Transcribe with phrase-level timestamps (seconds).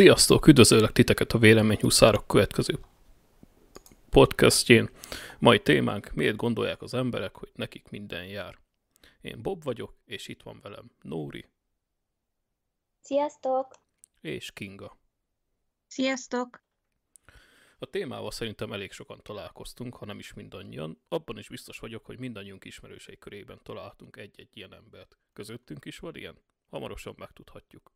[0.00, 0.46] Sziasztok!
[0.46, 2.78] Üdvözöllek titeket a Véleményhúszárok következő
[4.10, 4.90] podcastjén.
[5.38, 8.58] Mai témánk, miért gondolják az emberek, hogy nekik minden jár.
[9.20, 11.46] Én Bob vagyok, és itt van velem Nóri.
[13.00, 13.74] Sziasztok!
[14.20, 14.96] És Kinga.
[15.86, 16.62] Sziasztok!
[17.78, 21.02] A témával szerintem elég sokan találkoztunk, ha nem is mindannyian.
[21.08, 25.18] Abban is biztos vagyok, hogy mindannyiunk ismerősei körében találtunk egy-egy ilyen embert.
[25.32, 26.38] Közöttünk is van ilyen?
[26.70, 27.92] Hamarosan megtudhatjuk.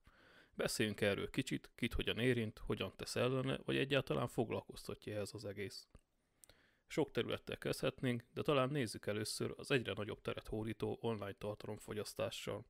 [0.57, 5.89] Beszéljünk erről kicsit, kit hogyan érint, hogyan tesz ellene, vagy egyáltalán foglalkoztatja ez az egész.
[6.87, 12.67] Sok területtel kezdhetnénk, de talán nézzük először az egyre nagyobb teret hódító online tartalomfogyasztással.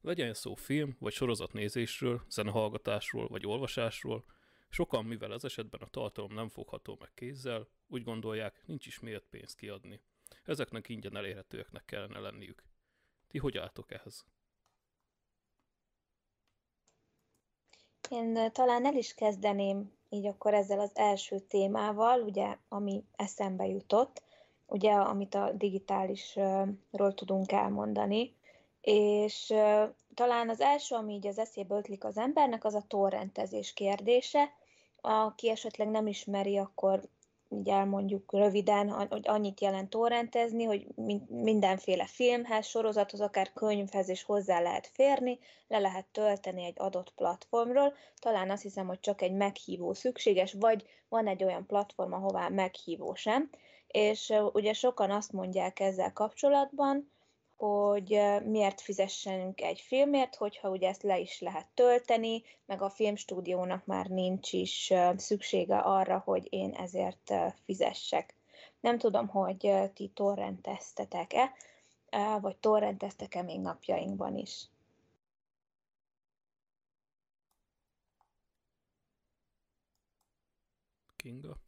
[0.00, 4.24] Legyen szó film vagy sorozatnézésről, zenehallgatásról vagy olvasásról,
[4.68, 9.26] sokan, mivel ez esetben a tartalom nem fogható meg kézzel, úgy gondolják, nincs is miért
[9.30, 10.00] pénzt kiadni.
[10.42, 12.62] Ezeknek ingyen elérhetőeknek kellene lenniük.
[13.28, 14.24] Ti hogy álltok ehhez?
[18.10, 24.22] Én talán el is kezdeném így akkor ezzel az első témával, ugye, ami eszembe jutott,
[24.66, 28.34] ugye, amit a digitálisról tudunk elmondani,
[28.80, 29.54] és
[30.14, 34.52] talán az első, ami így az eszébe ötlik az embernek, az a torrentezés kérdése.
[35.00, 37.00] Aki esetleg nem ismeri, akkor
[37.54, 40.86] így elmondjuk röviden, hogy annyit jelent torrentezni, hogy
[41.28, 45.38] mindenféle filmhez, sorozathoz, akár könyvhez is hozzá lehet férni,
[45.68, 47.94] le lehet tölteni egy adott platformról.
[48.18, 53.14] Talán azt hiszem, hogy csak egy meghívó szükséges, vagy van egy olyan platform, ahová meghívó
[53.14, 53.50] sem.
[53.86, 57.12] És ugye sokan azt mondják ezzel kapcsolatban,
[57.64, 63.86] hogy miért fizessünk egy filmért, hogyha ugye ezt le is lehet tölteni, meg a filmstúdiónak
[63.86, 67.32] már nincs is szüksége arra, hogy én ezért
[67.64, 68.34] fizessek.
[68.80, 71.52] Nem tudom, hogy ti torrenteztetek-e,
[72.40, 74.68] vagy torrenteztek-e még napjainkban is.
[81.16, 81.63] Kinga?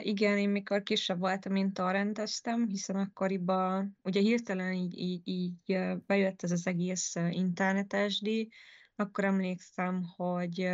[0.00, 6.42] Igen, én mikor kisebb voltam, mint torrenteztem, hiszen akkoriban ugye hirtelen így, így, így bejött
[6.42, 8.20] ez az egész internetes
[8.96, 10.68] akkor emlékszem, hogy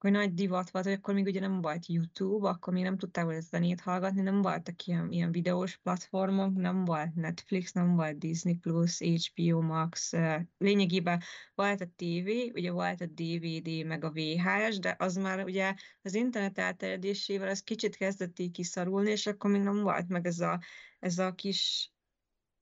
[0.00, 3.24] hogy nagy divat volt, hogy akkor még ugye nem volt YouTube, akkor még nem tudták
[3.24, 8.54] hogy zenét hallgatni, nem voltak ilyen, ilyen videós platformok, nem volt Netflix, nem volt Disney+,
[8.54, 10.12] Plus, HBO Max,
[10.58, 11.22] lényegében
[11.54, 16.14] volt a TV, ugye volt a DVD, meg a VHS, de az már ugye az
[16.14, 20.60] internet elterjedésével az kicsit kezdett így kiszorulni, és akkor még nem volt meg ez a,
[20.98, 21.92] ez a kis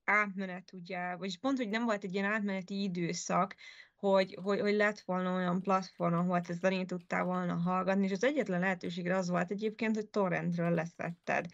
[0.04, 3.54] átmenet, ugye, vagyis pont, hogy nem volt egy ilyen átmeneti időszak,
[3.98, 8.24] hogy, hogy, hogy lett volna olyan platform, ahol te zenét tudtál volna hallgatni, és az
[8.24, 11.46] egyetlen lehetőségre az volt egyébként, hogy torrentről leszetted.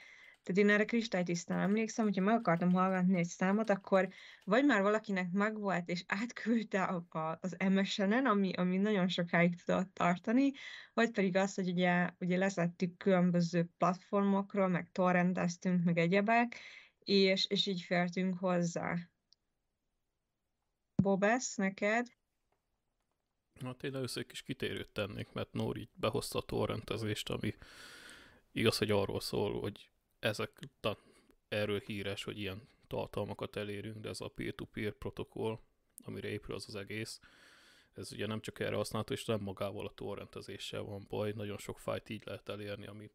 [0.42, 4.08] Tehát én erre kristálytisztán emlékszem, hogyha meg akartam hallgatni egy számot, akkor
[4.44, 9.94] vagy már valakinek megvolt, és átküldte a, a, az MSN-en, ami, ami nagyon sokáig tudott
[9.94, 10.52] tartani,
[10.94, 16.56] vagy pedig az, hogy ugye, ugye leszettük különböző platformokról, meg torrenteztünk, meg egyebek,
[16.98, 18.96] és, és így fértünk hozzá.
[21.02, 22.06] Bobesz, neked?
[23.60, 27.54] Hát én először egy kis kitérőt tennék, mert Nóri behozta a torrentezést, ami
[28.52, 29.88] igaz, hogy arról szól, hogy
[30.18, 30.58] ezek
[31.48, 35.58] erről híres, hogy ilyen tartalmakat elérünk, de ez a peer-to-peer protokoll,
[36.04, 37.20] amire épül az az egész,
[37.92, 41.78] ez ugye nem csak erre használható, és nem magával a torrentezéssel van baj, nagyon sok
[41.78, 43.10] fájt így lehet elérni, ami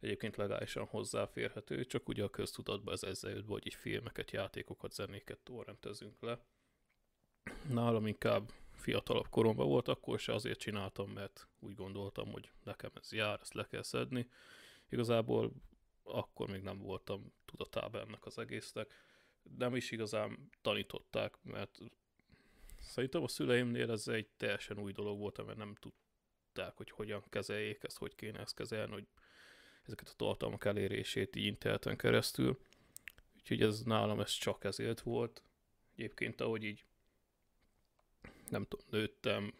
[0.00, 5.38] egyébként legálisan hozzáférhető, csak ugye a köztudatban ez ezzel jött, hogy így filmeket, játékokat, zenéket
[5.38, 6.38] torrentezünk le.
[7.68, 13.12] Nálam inkább fiatalabb koromban volt, akkor se azért csináltam, mert úgy gondoltam, hogy nekem ez
[13.12, 14.28] jár, ezt le kell szedni.
[14.88, 15.52] Igazából
[16.02, 18.94] akkor még nem voltam tudatában ennek az egésznek.
[19.56, 21.78] Nem is igazán tanították, mert
[22.80, 27.84] szerintem a szüleimnél ez egy teljesen új dolog volt, mert nem tudták, hogy hogyan kezeljék
[27.84, 29.06] ezt, hogy kéne ezt kezelni, hogy
[29.82, 32.60] ezeket a tartalmak elérését így interneten keresztül.
[33.36, 35.42] Úgyhogy ez nálam ez csak ezért volt.
[35.96, 36.84] Egyébként ahogy így
[38.52, 39.54] nem tudom, nőttem,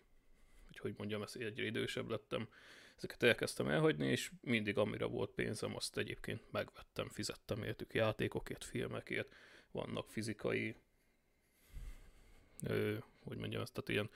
[0.67, 2.49] hogy hogy mondjam, ezt egyre idősebb lettem,
[2.97, 9.35] ezeket elkezdtem elhagyni, és mindig amire volt pénzem, azt egyébként megvettem, fizettem értük játékokért, filmekért,
[9.71, 10.77] vannak fizikai,
[12.63, 14.11] ö, hogy mondjam ezt, tehát ilyen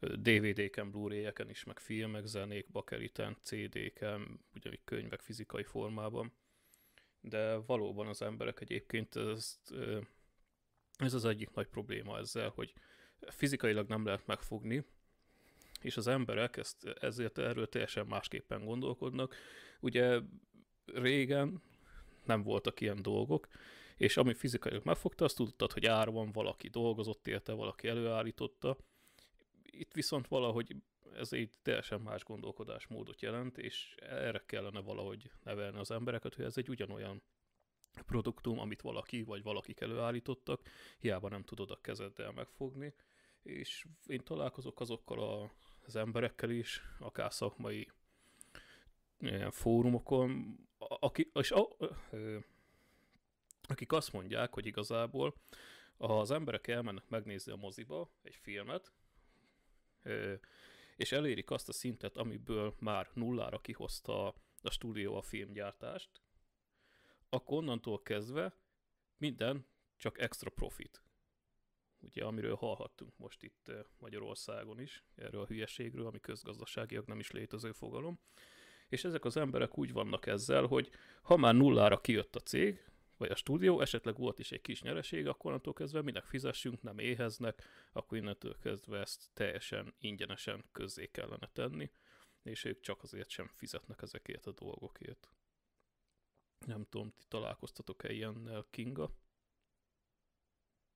[0.00, 6.32] DVD-ken, Blu-ray-eken is, meg filmek, zenék, bakeriten, CD-ken, ugyanígy könyvek fizikai formában.
[7.20, 9.74] De valóban az emberek egyébként ezt,
[10.96, 12.72] ez az egyik nagy probléma ezzel, hogy
[13.26, 14.84] fizikailag nem lehet megfogni,
[15.80, 19.34] és az emberek ezt, ezért erről teljesen másképpen gondolkodnak.
[19.80, 20.20] Ugye
[20.84, 21.62] régen
[22.24, 23.48] nem voltak ilyen dolgok,
[23.96, 28.76] és ami fizikailag megfogta, azt tudtad, hogy ára van, valaki dolgozott érte, valaki előállította.
[29.62, 30.76] itt viszont valahogy
[31.14, 36.56] ez egy teljesen más gondolkodásmódot jelent, és erre kellene valahogy nevelni az embereket, hogy ez
[36.56, 37.22] egy ugyanolyan
[38.06, 40.60] produktum, amit valaki vagy valakik előállítottak,
[40.98, 42.94] hiába nem tudod a kezeddel megfogni,
[43.42, 45.50] és én találkozok azokkal
[45.86, 47.90] az emberekkel is, akár szakmai
[49.18, 51.68] ilyen fórumokon, aki, és a,
[53.68, 55.34] akik azt mondják, hogy igazából
[55.96, 58.92] az emberek elmennek megnézni a moziba egy filmet,
[60.96, 66.10] és elérik azt a szintet, amiből már nullára kihozta a stúdió a filmgyártást,
[67.28, 68.54] akkor onnantól kezdve
[69.16, 69.66] minden
[69.96, 71.02] csak extra profit.
[72.00, 77.72] Ugye, amiről hallhattunk most itt Magyarországon is, erről a hülyeségről, ami közgazdaságiak nem is létező
[77.72, 78.20] fogalom.
[78.88, 80.90] És ezek az emberek úgy vannak ezzel, hogy
[81.22, 82.84] ha már nullára kijött a cég,
[83.16, 86.98] vagy a stúdió, esetleg volt is egy kis nyereség, akkor onnantól kezdve minek fizessünk, nem
[86.98, 91.90] éheznek, akkor innentől kezdve ezt teljesen ingyenesen közzé kellene tenni,
[92.42, 95.30] és ők csak azért sem fizetnek ezekért a dolgokért.
[96.66, 99.12] Nem tudom, ti találkoztatok-e ilyennel, Kinga?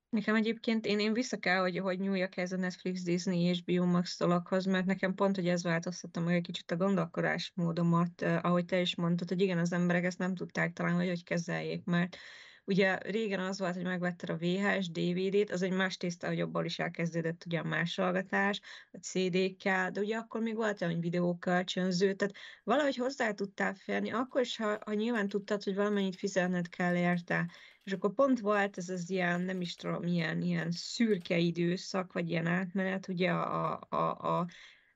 [0.09, 4.19] Nekem egyébként én, én vissza kell, hogy, hogy nyúljak ez a Netflix, Disney és Biomax
[4.19, 8.81] dologhoz, mert nekem pont, hogy ez változtatta meg egy kicsit a gondolkodásmódomat, eh, ahogy te
[8.81, 12.17] is mondtad, hogy igen, az emberek ezt nem tudták talán, hogy hogy kezeljék, mert
[12.65, 16.65] Ugye régen az volt, hogy megvetted a VHS, DVD-t, az egy más tészta, hogy abból
[16.65, 18.61] is elkezdődött ugye a másolgatás,
[18.93, 24.41] a CD-kkel, de ugye akkor még volt olyan videókölcsönző, tehát valahogy hozzá tudtál férni, akkor
[24.41, 27.51] is, ha, ha nyilván tudtad, hogy valamennyit fizetned kell érte,
[27.85, 32.31] és akkor pont volt ez az ilyen, nem is tudom, ilyen, ilyen szürke időszak, vagy
[32.31, 34.47] ilyen átmenet, ugye a, a, a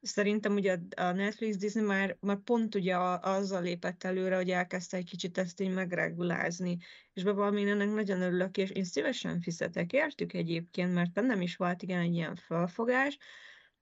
[0.06, 5.04] Szerintem ugye a Netflix Disney már, már pont ugye azzal lépett előre, hogy elkezdte egy
[5.04, 6.78] kicsit ezt így megregulázni,
[7.12, 11.56] és bevallom, én ennek nagyon örülök, és én szívesen fizetek, értük egyébként, mert bennem is
[11.56, 13.18] volt igen egy ilyen felfogás.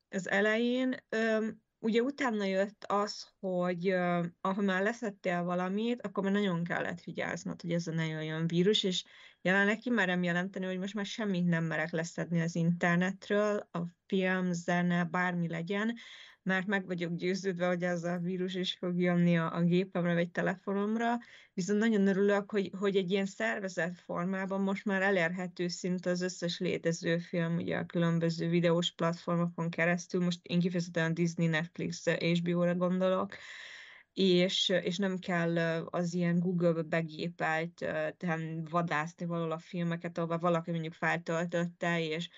[0.08, 0.96] Az elején,
[1.78, 3.94] ugye utána jött az, hogy
[4.40, 8.82] ha már leszettél valamit, akkor már nagyon kellett vigyáznod, hogy ez a ne jöjjön vírus,
[8.82, 9.04] és
[9.44, 15.04] jelenleg kimerem jelenteni, hogy most már semmit nem merek leszedni az internetről, a film, zene,
[15.04, 15.94] bármi legyen,
[16.42, 20.30] mert meg vagyok győződve, hogy ez a vírus is fog jönni a, a gépemre vagy
[20.30, 21.18] telefonomra,
[21.54, 26.58] viszont nagyon örülök, hogy, hogy egy ilyen szervezett formában most már elérhető szinte az összes
[26.58, 33.36] létező film, ugye a különböző videós platformokon keresztül, most én kifejezetten Disney, Netflix, HBO-ra gondolok,
[34.14, 37.74] és, és nem kell az ilyen Google-be begépelt,
[38.16, 38.40] tehát
[38.70, 42.28] vadászni valahol a filmeket, ahol valaki mondjuk feltöltötte, és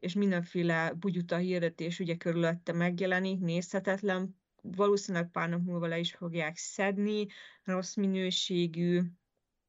[0.00, 6.56] és mindenféle bugyuta hirdetés ugye körülötte megjelenik, nézhetetlen, valószínűleg pár nap múlva le is fogják
[6.56, 7.26] szedni,
[7.62, 9.02] rossz minőségű,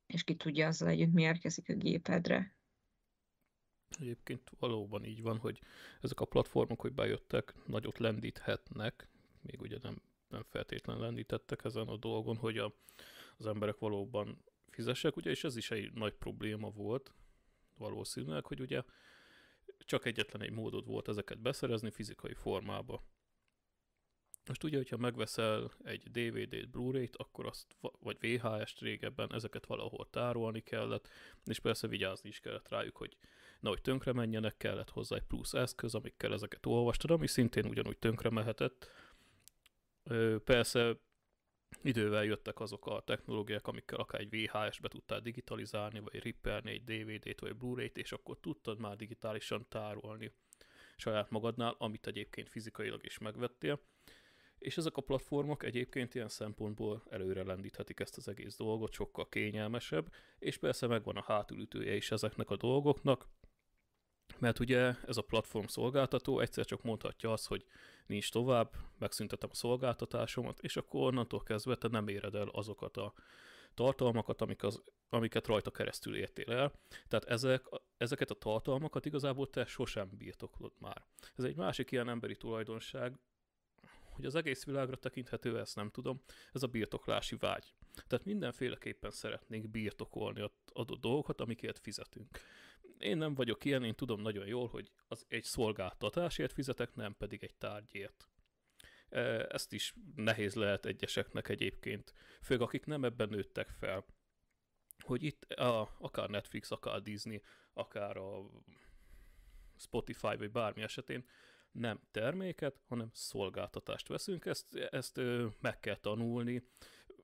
[0.08, 2.56] és ki tudja azzal együtt mi érkezik a gépedre.
[4.00, 5.60] Egyébként valóban így van, hogy
[6.02, 9.08] ezek a platformok, hogy bejöttek, nagyot lendíthetnek,
[9.42, 12.74] még ugye nem, nem feltétlenül lendítettek ezen a dolgon, hogy a,
[13.38, 17.14] az emberek valóban fizessek, ugye, és ez is egy nagy probléma volt
[17.78, 18.84] valószínűleg, hogy ugye
[19.78, 23.04] csak egyetlen egy módod volt ezeket beszerezni fizikai formába.
[24.46, 30.62] Most ugye, hogyha megveszel egy DVD-t, Blu-ray-t, akkor azt, vagy VHS-t régebben, ezeket valahol tárolni
[30.62, 31.10] kellett,
[31.46, 33.18] és persze vigyázni is kellett rájuk, hogy
[33.60, 38.30] nehogy tönkre menjenek, kellett hozzá egy plusz eszköz, amikkel ezeket olvastad, ami szintén ugyanúgy tönkre
[38.30, 38.88] mehetett.
[40.44, 41.00] Persze
[41.84, 47.40] idővel jöttek azok a technológiák, amikkel akár egy VHS-be tudtál digitalizálni, vagy rippelni egy DVD-t,
[47.40, 50.32] vagy Blu-ray-t, és akkor tudtad már digitálisan tárolni
[50.96, 53.80] saját magadnál, amit egyébként fizikailag is megvettél.
[54.58, 60.14] És ezek a platformok egyébként ilyen szempontból előre lendíthetik ezt az egész dolgot, sokkal kényelmesebb,
[60.40, 63.28] és persze megvan a hátulütője is ezeknek a dolgoknak,
[64.42, 67.66] mert ugye ez a platform szolgáltató egyszer csak mondhatja azt, hogy
[68.06, 73.14] nincs tovább, megszüntetem a szolgáltatásomat, és akkor onnantól kezdve te nem éred el azokat a
[73.74, 76.72] tartalmakat, amik az, amiket rajta keresztül értél el.
[77.08, 77.66] Tehát ezek,
[77.98, 81.06] ezeket a tartalmakat igazából te sosem birtoklod már.
[81.36, 83.20] Ez egy másik ilyen emberi tulajdonság,
[84.12, 86.22] hogy az egész világra tekinthető, ezt nem tudom,
[86.54, 87.74] ez a birtoklási vágy.
[88.08, 92.40] Tehát mindenféleképpen szeretnénk birtokolni adott dolgokat, amikért fizetünk.
[93.02, 97.44] Én nem vagyok ilyen, én tudom nagyon jól, hogy az egy szolgáltatásért fizetek, nem pedig
[97.44, 98.30] egy tárgyért.
[99.50, 104.06] Ezt is nehéz lehet egyeseknek egyébként, főleg akik nem ebben nőttek fel.
[104.98, 107.42] Hogy itt a, akár Netflix, akár Disney,
[107.74, 108.50] akár a
[109.78, 111.26] Spotify vagy bármi esetén
[111.72, 115.22] nem terméket, hanem szolgáltatást veszünk, ezt, ezt
[115.60, 116.64] meg kell tanulni,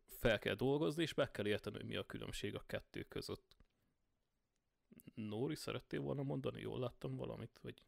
[0.05, 3.56] fel kell dolgozni, és meg kell érteni, hogy mi a különbség a kettő között.
[5.17, 6.62] Nóri, szerettél volna mondani?
[6.62, 7.59] Jól láttam valamit?
[7.62, 7.83] Vagy...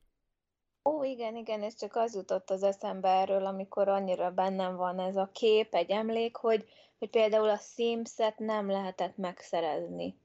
[0.84, 5.16] Ó, igen, igen, és csak az jutott az eszembe erről, amikor annyira bennem van ez
[5.16, 10.16] a kép, egy emlék, hogy, hogy például a Sims-et nem lehetett megszerezni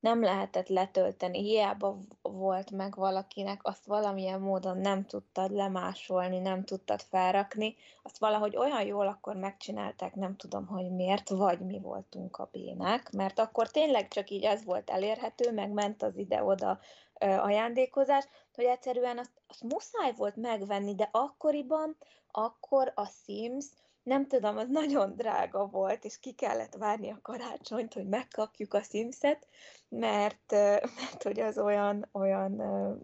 [0.00, 7.00] nem lehetett letölteni, hiába volt meg valakinek, azt valamilyen módon nem tudtad lemásolni, nem tudtad
[7.02, 12.48] felrakni, azt valahogy olyan jól akkor megcsinálták, nem tudom, hogy miért, vagy mi voltunk a
[12.52, 16.78] bénák, mert akkor tényleg csak így ez volt elérhető, meg ment az ide-oda
[17.18, 18.24] ajándékozás,
[18.54, 21.96] hogy egyszerűen azt, azt muszáj volt megvenni, de akkoriban,
[22.30, 23.66] akkor a Sims
[24.08, 28.82] nem tudom, az nagyon drága volt, és ki kellett várni a karácsonyt, hogy megkapjuk a
[28.82, 29.46] Simset,
[29.88, 30.50] mert,
[31.00, 32.52] mert hogy az olyan, olyan,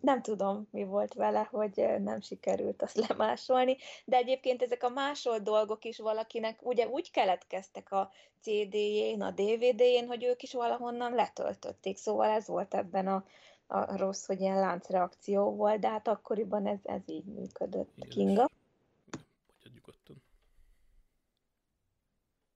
[0.01, 5.43] nem tudom, mi volt vele, hogy nem sikerült azt lemásolni, de egyébként ezek a másolt
[5.43, 11.97] dolgok is valakinek ugye úgy keletkeztek a CD-jén, a DVD-jén, hogy ők is valahonnan letöltötték,
[11.97, 13.25] szóval ez volt ebben a,
[13.67, 17.93] a rossz, hogy ilyen láncreakció volt, de hát akkoriban ez, ez így működött.
[18.09, 18.49] Kinga?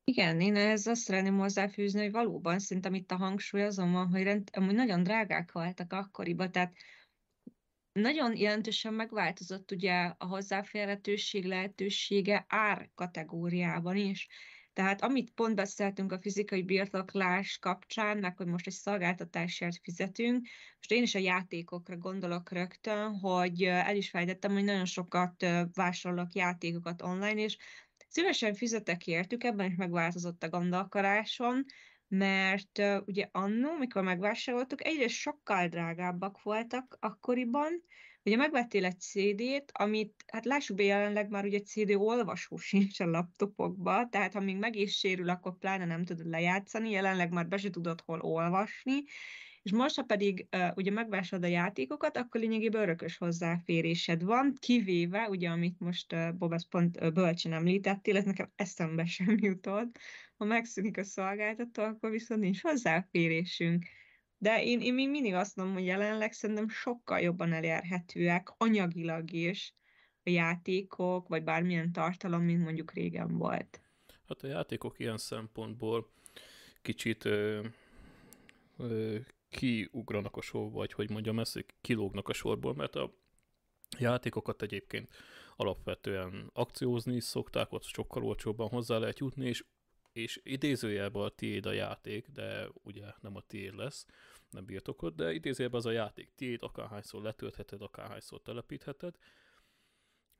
[0.08, 4.22] Igen, én ez azt szeretném hozzáfűzni, hogy valóban szerintem itt a hangsúly azon van, hogy
[4.22, 6.74] rend, amúgy nagyon drágák voltak akkoriban, tehát
[7.92, 14.28] nagyon jelentősen megváltozott ugye a hozzáférhetőség lehetősége ár kategóriában is.
[14.72, 20.46] Tehát amit pont beszéltünk a fizikai birtoklás kapcsán, meg hogy most egy szolgáltatásért fizetünk,
[20.76, 26.32] most én is a játékokra gondolok rögtön, hogy el is fejtettem, hogy nagyon sokat vásárolok
[26.32, 27.56] játékokat online, és
[28.08, 31.64] Szívesen fizetek értük, ebben is megváltozott a gondolkodásom,
[32.08, 37.82] mert uh, ugye annó, mikor megvásároltuk, egyrészt sokkal drágábbak voltak akkoriban,
[38.22, 43.06] ugye megvettél egy CD-t, amit, hát lássuk be jelenleg már ugye CD olvasó sincs a
[43.06, 47.56] laptopokba, tehát ha még meg is sérül, akkor pláne nem tudod lejátszani, jelenleg már be
[47.56, 49.02] se tudod hol olvasni,
[49.62, 55.28] és most, ha pedig uh, ugye megvásárolod a játékokat, akkor lényegében örökös hozzáférésed van, kivéve,
[55.28, 59.98] ugye, amit most uh, Bob pont uh, bölcsen említettél, ez nekem eszembe sem jutott,
[60.36, 63.84] ha megszűnik a szolgáltató, akkor viszont nincs hozzáférésünk.
[64.38, 69.74] De én, én még mindig azt mondom, hogy jelenleg szerintem sokkal jobban elérhetőek anyagilag is
[70.24, 73.80] a játékok, vagy bármilyen tartalom, mint mondjuk régen volt.
[74.28, 76.10] Hát a játékok ilyen szempontból
[76.82, 77.66] kicsit ö,
[78.76, 79.16] ö,
[79.48, 83.12] kiugranak a sorból, vagy hogy mondjam ezt, kilógnak a sorból, mert a
[83.98, 85.14] játékokat egyébként
[85.56, 89.64] alapvetően akciózni is szokták, ott sokkal olcsóbban hozzá lehet jutni, és,
[90.12, 94.06] és idézőjelben a tiéd a játék, de ugye nem a tiéd lesz,
[94.50, 99.16] nem birtokod, de idézőjelben az a játék tiéd, akárhányszor letöltheted, akárhányszor telepítheted,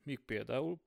[0.02, 0.80] míg például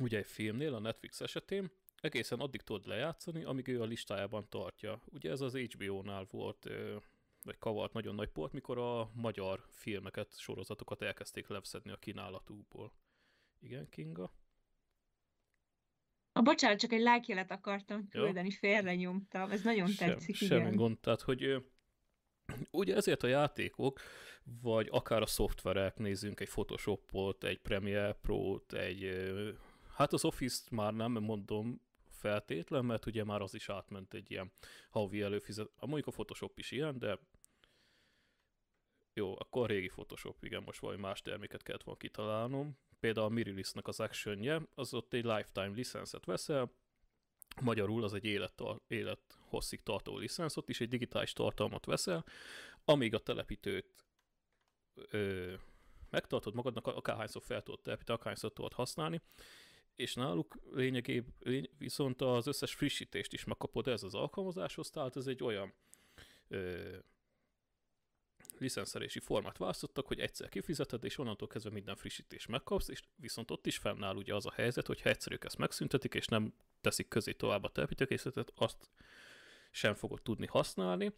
[0.00, 5.02] ugye egy filmnél, a Netflix esetén, egészen addig tudod lejátszani, amíg ő a listájában tartja.
[5.04, 6.68] Ugye ez az HBO-nál volt
[7.44, 12.92] vagy kavart nagyon nagy port, mikor a magyar filmeket, sorozatokat elkezdték leveszedni a kínálatúból.
[13.60, 14.32] Igen, Kinga?
[16.32, 19.50] A bocsánat, csak egy lájkjelet akartam küldeni, félre nyomtam.
[19.50, 20.76] Ez nagyon Sem, tetszik, semmi igen.
[20.76, 21.64] gond, tehát, hogy
[22.70, 24.00] ugye ezért a játékok,
[24.44, 29.10] vagy akár a szoftverek, nézzünk egy Photoshopot, egy Premiere Pro-t, egy,
[29.94, 31.80] hát az Office-t már nem mondom,
[32.22, 34.52] feltétlen, mert ugye már az is átment egy ilyen
[34.90, 35.70] havi előfizet.
[35.80, 37.18] Mondjuk a Photoshop is ilyen, de
[39.14, 42.78] jó, akkor régi Photoshop, igen, most valami más terméket kellett volna kitalálnom.
[43.00, 46.72] Például a Mirilisnek az actionje, az ott egy lifetime licenszet veszel,
[47.60, 52.24] magyarul az egy élet, élet hosszig tartó licensz, ott is egy digitális tartalmat veszel,
[52.84, 54.04] amíg a telepítőt
[54.94, 55.52] ö,
[56.10, 59.20] megtartod magadnak, akárhányszor fel tudod telepíteni, akárhányszor tudod használni,
[59.96, 65.42] és náluk lényegében viszont az összes frissítést is megkapod ez az alkalmazáshoz, tehát ez egy
[65.42, 65.72] olyan
[66.48, 66.96] ö,
[68.58, 73.66] licenszerési formát választottak, hogy egyszer kifizeted, és onnantól kezdve minden frissítést megkapsz, és viszont ott
[73.66, 77.32] is fennáll ugye az a helyzet, hogy ha egyszerűek ezt megszüntetik, és nem teszik közé
[77.32, 78.90] tovább a telepítőkészletet, azt
[79.70, 81.12] sem fogod tudni használni,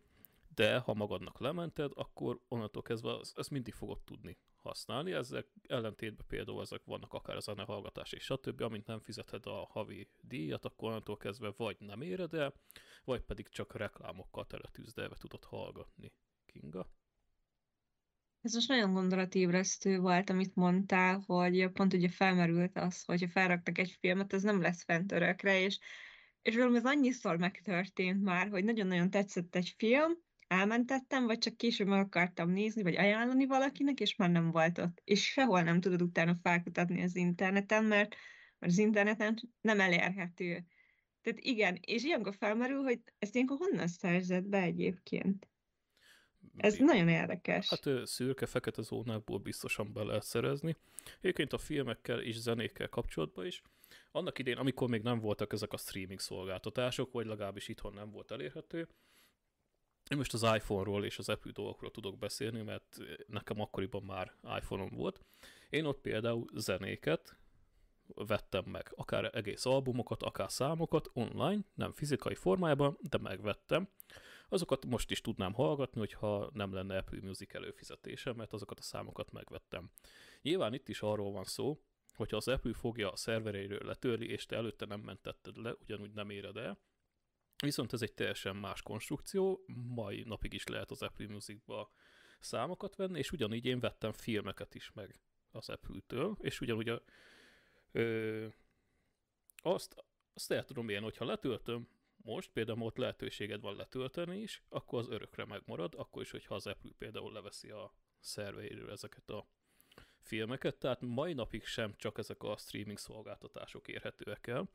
[0.55, 5.13] de ha magadnak lemented, akkor onnantól kezdve ezt mindig fogod tudni használni.
[5.13, 8.61] Ezek ellentétben például ezek vannak akár a zenehallgatás és stb.
[8.61, 12.55] Amint nem fizeted a havi díjat, akkor onnantól kezdve vagy nem éred el,
[13.05, 16.13] vagy pedig csak reklámokkal teletűzdelve tudod hallgatni.
[16.47, 16.91] Kinga?
[18.41, 23.97] Ez most nagyon gondolatébresztő volt, amit mondtál, hogy pont ugye felmerült az, hogyha felraktak egy
[24.01, 25.79] filmet, az nem lesz fent örökre, és,
[26.43, 30.13] és valami ez annyiszor megtörtént már, hogy nagyon-nagyon tetszett egy film,
[30.47, 35.01] elmentettem, vagy csak később meg akartam nézni, vagy ajánlani valakinek, és már nem volt ott.
[35.05, 38.15] És sehol nem tudod utána felkutatni az interneten, mert
[38.59, 40.65] az interneten nem elérhető.
[41.23, 45.49] Tehát igen, és ilyenkor felmerül, hogy ezt ilyenkor honnan szerzett be egyébként?
[46.57, 47.69] Ez nagyon érdekes.
[47.69, 50.77] Hát szürke-fekete zónákból biztosan be lehet szerezni.
[51.21, 53.63] Egyébként a filmekkel és zenékkel kapcsolatban is.
[54.11, 58.31] Annak idén, amikor még nem voltak ezek a streaming szolgáltatások, vagy legalábbis itthon nem volt
[58.31, 58.89] elérhető,
[60.11, 64.91] én most az iPhone-ról és az Apple dolgokról tudok beszélni, mert nekem akkoriban már iPhone-om
[64.91, 65.21] volt.
[65.71, 67.37] Én ott például zenéket
[68.15, 73.89] vettem meg, akár egész albumokat, akár számokat online, nem fizikai formájában, de megvettem.
[74.49, 79.33] Azokat most is tudnám hallgatni, hogyha nem lenne Apple Music előfizetése, mert azokat a számokat
[79.33, 79.91] megvettem.
[80.43, 81.81] Nyilván itt is arról van szó,
[82.15, 86.31] hogyha az Apple fogja a szervereiről letörli, és te előtte nem mentetted le, ugyanúgy nem
[86.31, 86.79] éred el,
[87.63, 91.93] Viszont ez egy teljesen más konstrukció, mai napig is lehet az Apple Musicba
[92.41, 95.21] számokat venni, és ugyanígy én vettem filmeket is meg
[95.51, 97.03] az Apple-től, és ugyanúgy a,
[97.93, 98.47] ö,
[99.63, 104.99] azt, azt el tudom ilyen, hogyha letöltöm, most például ott lehetőséged van letölteni is, akkor
[104.99, 109.47] az örökre megmarad, akkor is, hogyha az Apple például leveszi a szerveiről ezeket a
[110.21, 114.69] filmeket, tehát mai napig sem csak ezek a streaming szolgáltatások érhetőek el,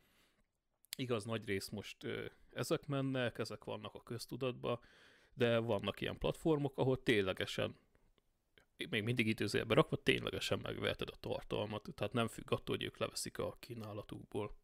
[0.99, 1.97] Igaz, nagy rész most
[2.51, 4.79] ezek mennek, ezek vannak a köztudatba,
[5.33, 7.75] de vannak ilyen platformok, ahol ténylegesen,
[8.89, 13.37] még mindig időzőjelbe rakva, ténylegesen megveheted a tartalmat, tehát nem függ attól, hogy ők leveszik
[13.37, 14.55] a kínálatukból.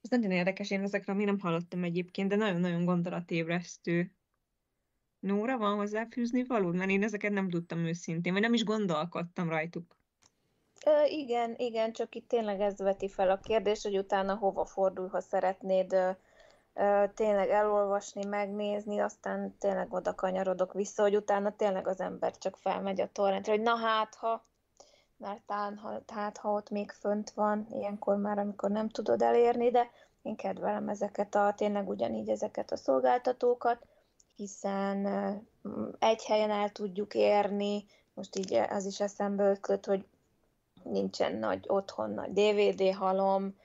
[0.00, 4.14] Ez nagyon érdekes, én ezekről még nem hallottam egyébként, de nagyon-nagyon gondolatébresztő.
[5.18, 6.72] Nóra, van hozzáfűzni való?
[6.72, 9.95] Mert én ezeket nem tudtam őszintén, vagy nem is gondolkodtam rajtuk.
[11.08, 15.20] Igen, igen, csak itt tényleg ez veti fel a kérdés, hogy utána hova fordul, ha
[15.20, 15.96] szeretnéd
[17.14, 23.00] tényleg elolvasni, megnézni, aztán tényleg oda kanyarodok vissza, hogy utána tényleg az ember csak felmegy
[23.00, 24.44] a torrentre, hogy na hát, ha,
[25.16, 29.70] mert tán, ha, hát, ha ott még fönt van, ilyenkor már, amikor nem tudod elérni,
[29.70, 29.90] de
[30.22, 33.86] én kedvelem ezeket a, tényleg ugyanígy ezeket a szolgáltatókat,
[34.36, 35.06] hiszen
[35.98, 40.04] egy helyen el tudjuk érni, most így az is eszembe ötlött, hogy
[40.90, 43.56] nincsen nagy otthon, nagy DVD halom,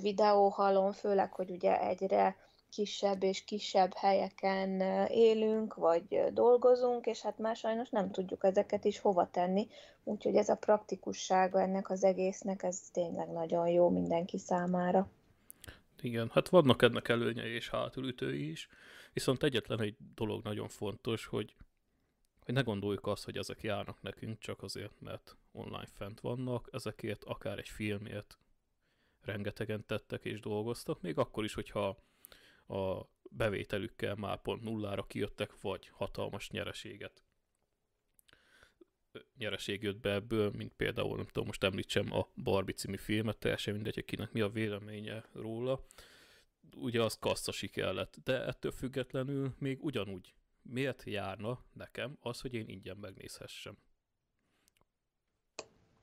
[0.00, 2.36] videó halom, főleg, hogy ugye egyre
[2.70, 8.98] kisebb és kisebb helyeken élünk, vagy dolgozunk, és hát már sajnos nem tudjuk ezeket is
[8.98, 9.66] hova tenni,
[10.04, 15.08] úgyhogy ez a praktikussága ennek az egésznek, ez tényleg nagyon jó mindenki számára.
[16.00, 18.68] Igen, hát vannak ennek előnyei és hátulütői is,
[19.12, 21.54] viszont egyetlen egy dolog nagyon fontos, hogy
[22.46, 27.24] hogy ne gondoljuk azt, hogy ezek járnak nekünk csak azért, mert online fent vannak, ezekért
[27.24, 28.38] akár egy filmért
[29.20, 32.02] rengetegen tettek és dolgoztak, még akkor is, hogyha
[32.66, 37.22] a bevételükkel már pont nullára kijöttek, vagy hatalmas nyereséget
[39.36, 43.74] nyereség jött be ebből, mint például, nem tudom, most említsem a Barbie című filmet, teljesen
[43.74, 45.84] mindegy, hogy kinek mi a véleménye róla.
[46.74, 50.34] Ugye az kassza siker lett, de ettől függetlenül még ugyanúgy
[50.68, 53.78] miért járna nekem az, hogy én ingyen megnézhessem?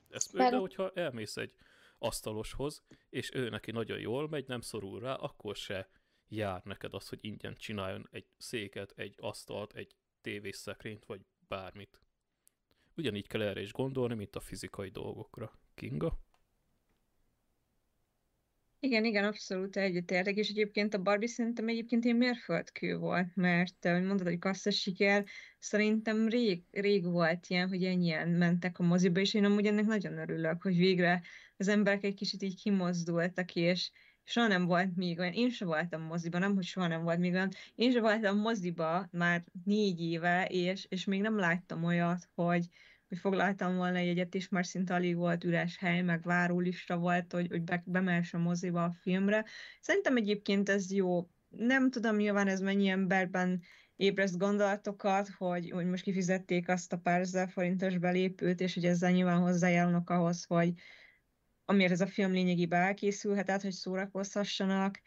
[0.10, 1.56] Ezt például, hogyha elmész egy
[1.97, 5.89] asztaloshoz, és ő neki nagyon jól megy, nem szorul rá, akkor se
[6.28, 12.02] jár neked az, hogy ingyen csináljon egy széket, egy asztalt, egy tévészekrényt, vagy bármit.
[12.95, 15.60] Ugyanígy kell erre is gondolni, mint a fizikai dolgokra.
[15.73, 16.17] Kinga?
[18.86, 24.04] Igen, igen, abszolút egyetértek, és egyébként a Barbie szerintem egyébként egy mérföldkő volt, mert, ahogy
[24.04, 25.24] mondod, hogy kasszas siker,
[25.60, 30.17] szerintem rég, rég volt ilyen, hogy ennyien mentek a moziba, és én amúgy ennek nagyon
[30.17, 31.22] örülök, hogy végre
[31.58, 33.91] az emberek egy kicsit így kimozdultak, és
[34.24, 37.34] soha nem volt még olyan, én sem voltam moziba, nem, hogy soha nem volt még
[37.34, 42.67] olyan, én sem voltam moziba már négy éve, és, és még nem láttam olyat, hogy,
[43.13, 47.47] hogy foglaltam volna egyet, és már szinte alig volt üres hely, meg várólista volt, hogy,
[47.49, 49.45] hogy be, bemels a moziba a filmre.
[49.80, 51.30] Szerintem egyébként ez jó.
[51.49, 53.62] Nem tudom nyilván ez mennyi emberben
[53.95, 59.12] ébreszt gondolatokat, hogy, hogy most kifizették azt a pár ezer forintos belépőt, és hogy ezzel
[59.12, 60.73] nyilván hozzájárulnak ahhoz, hogy
[61.65, 65.02] amiért ez a film lényegében elkészülhet, tehát hogy szórakozhassanak,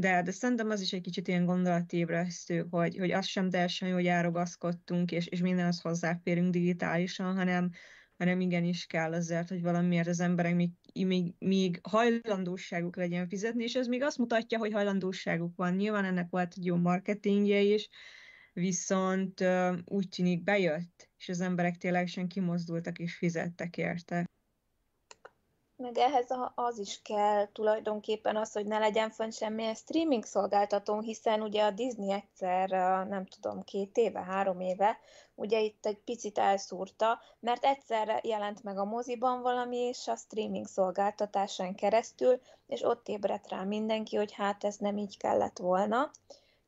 [0.00, 4.02] de, de szerintem az is egy kicsit ilyen gondolatébresztő, hogy, hogy azt sem teljesen jól
[4.02, 7.70] járogaszkodtunk, és, és mindenhez hozzáférünk digitálisan, hanem,
[8.16, 10.70] hanem igenis kell azért, hogy valamiért az emberek még,
[11.06, 15.74] még, még hajlandóságuk legyen fizetni, és ez még azt mutatja, hogy hajlandóságuk van.
[15.74, 17.88] Nyilván ennek volt egy jó marketingje is,
[18.52, 19.44] viszont
[19.84, 24.24] úgy tűnik bejött, és az emberek ténylegesen kimozdultak és fizettek érte.
[25.80, 31.42] Meg ehhez az is kell tulajdonképpen az, hogy ne legyen fönn semmilyen streaming szolgáltató, hiszen
[31.42, 32.68] ugye a Disney egyszer,
[33.08, 34.98] nem tudom, két éve, három éve,
[35.34, 40.66] ugye itt egy picit elszúrta, mert egyszerre jelent meg a moziban valami, és a streaming
[40.66, 46.10] szolgáltatásán keresztül, és ott ébredt rá mindenki, hogy hát ez nem így kellett volna.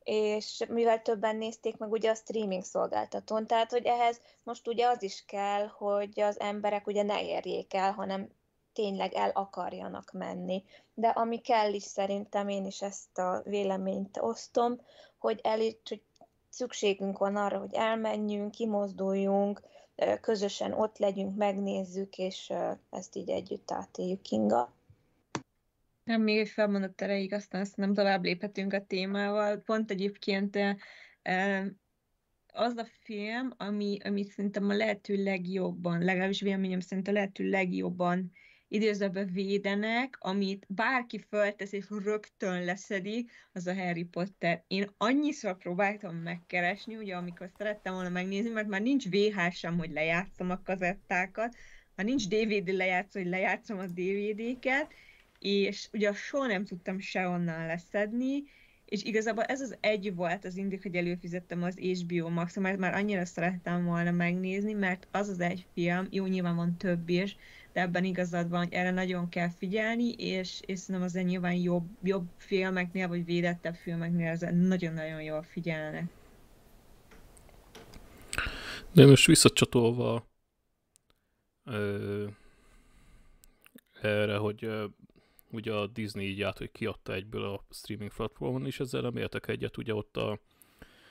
[0.05, 5.03] És mivel többen nézték meg ugye a streaming szolgáltatón, tehát hogy ehhez most ugye az
[5.03, 8.29] is kell, hogy az emberek ugye ne érjék el, hanem
[8.73, 10.65] tényleg el akarjanak menni.
[10.95, 14.81] De ami kell is szerintem, én is ezt a véleményt osztom,
[15.19, 16.03] hogy, el, hogy
[16.49, 19.63] szükségünk van arra, hogy elmenjünk, kimozduljunk,
[20.21, 22.53] közösen ott legyünk, megnézzük, és
[22.91, 24.75] ezt így együtt átéljük, Kinga.
[26.05, 29.57] Nem, még egy felmondott erejéig, aztán nem tovább léphetünk a témával.
[29.57, 30.59] Pont egyébként
[32.53, 38.33] az a film, ami, ami szerintem a lehető legjobban, legalábbis véleményem szerint a lehető legjobban
[38.73, 44.65] idézőben védenek, amit bárki föltesz és rögtön leszedik, az a Harry Potter.
[44.67, 49.91] Én annyiszor próbáltam megkeresni, ugye amikor szerettem volna megnézni, mert már nincs VHS sem, hogy
[49.91, 51.55] lejátszom a kazettákat,
[51.95, 54.93] már nincs DVD lejátszó, hogy lejátszom a DVD-ket,
[55.39, 58.43] és ugye soha nem tudtam sehonnan leszedni,
[58.85, 62.95] és igazából ez az egy volt az indik, hogy előfizettem az HBO Max, mert már
[62.95, 67.37] annyira szerettem volna megnézni, mert az az egy film, jó, nyilván van több is,
[67.73, 71.87] de ebben igazad van, hogy erre nagyon kell figyelni, és, és szerintem azért nyilván jobb,
[72.03, 76.05] jobb filmeknél, vagy védettebb filmeknél ezzel nagyon-nagyon jól figyelnek.
[78.93, 80.27] De most visszacsatolva
[81.65, 82.27] ö,
[84.01, 84.87] erre, hogy ö,
[85.51, 89.49] ugye a Disney így át, hogy kiadta egyből a streaming platformon, és ezzel nem értek
[89.49, 90.39] egyet, ugye ott a,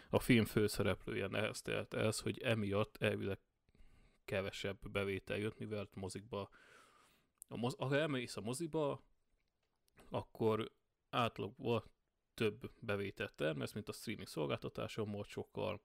[0.10, 3.38] a film főszereplője neheztelt ez, hogy emiatt elvileg
[4.26, 6.50] kevesebb bevétel jött, mivel mozikba,
[7.48, 9.04] a moz, ha elmész a moziba,
[10.10, 10.72] akkor
[11.10, 11.84] átlagban
[12.34, 15.82] több bevételt termesz, mint a streaming szolgáltatáson, most sokkal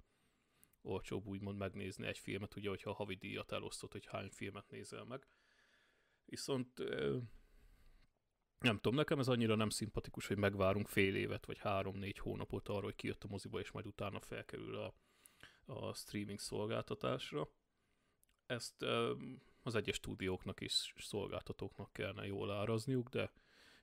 [0.82, 5.04] olcsóbb úgymond megnézni egy filmet, ugye, hogyha a havi díjat elosztott, hogy hány filmet nézel
[5.04, 5.28] meg.
[6.24, 6.78] Viszont
[8.58, 12.84] nem tudom, nekem ez annyira nem szimpatikus, hogy megvárunk fél évet, vagy három-négy hónapot arra,
[12.84, 14.94] hogy kijött a moziba, és majd utána felkerül a,
[15.64, 17.48] a streaming szolgáltatásra.
[18.46, 18.82] Ezt
[19.62, 23.32] az egyes stúdióknak és szolgáltatóknak kellene jól árazniuk, de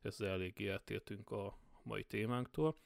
[0.02, 2.78] ezzel eléggé eltértünk a mai témánktól.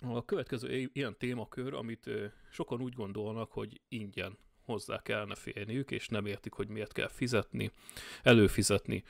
[0.00, 2.10] A következő ilyen témakör, amit
[2.50, 7.70] sokan úgy gondolnak, hogy ingyen hozzá kellene férniük, és nem értik, hogy miért kell fizetni,
[8.22, 9.04] előfizetni,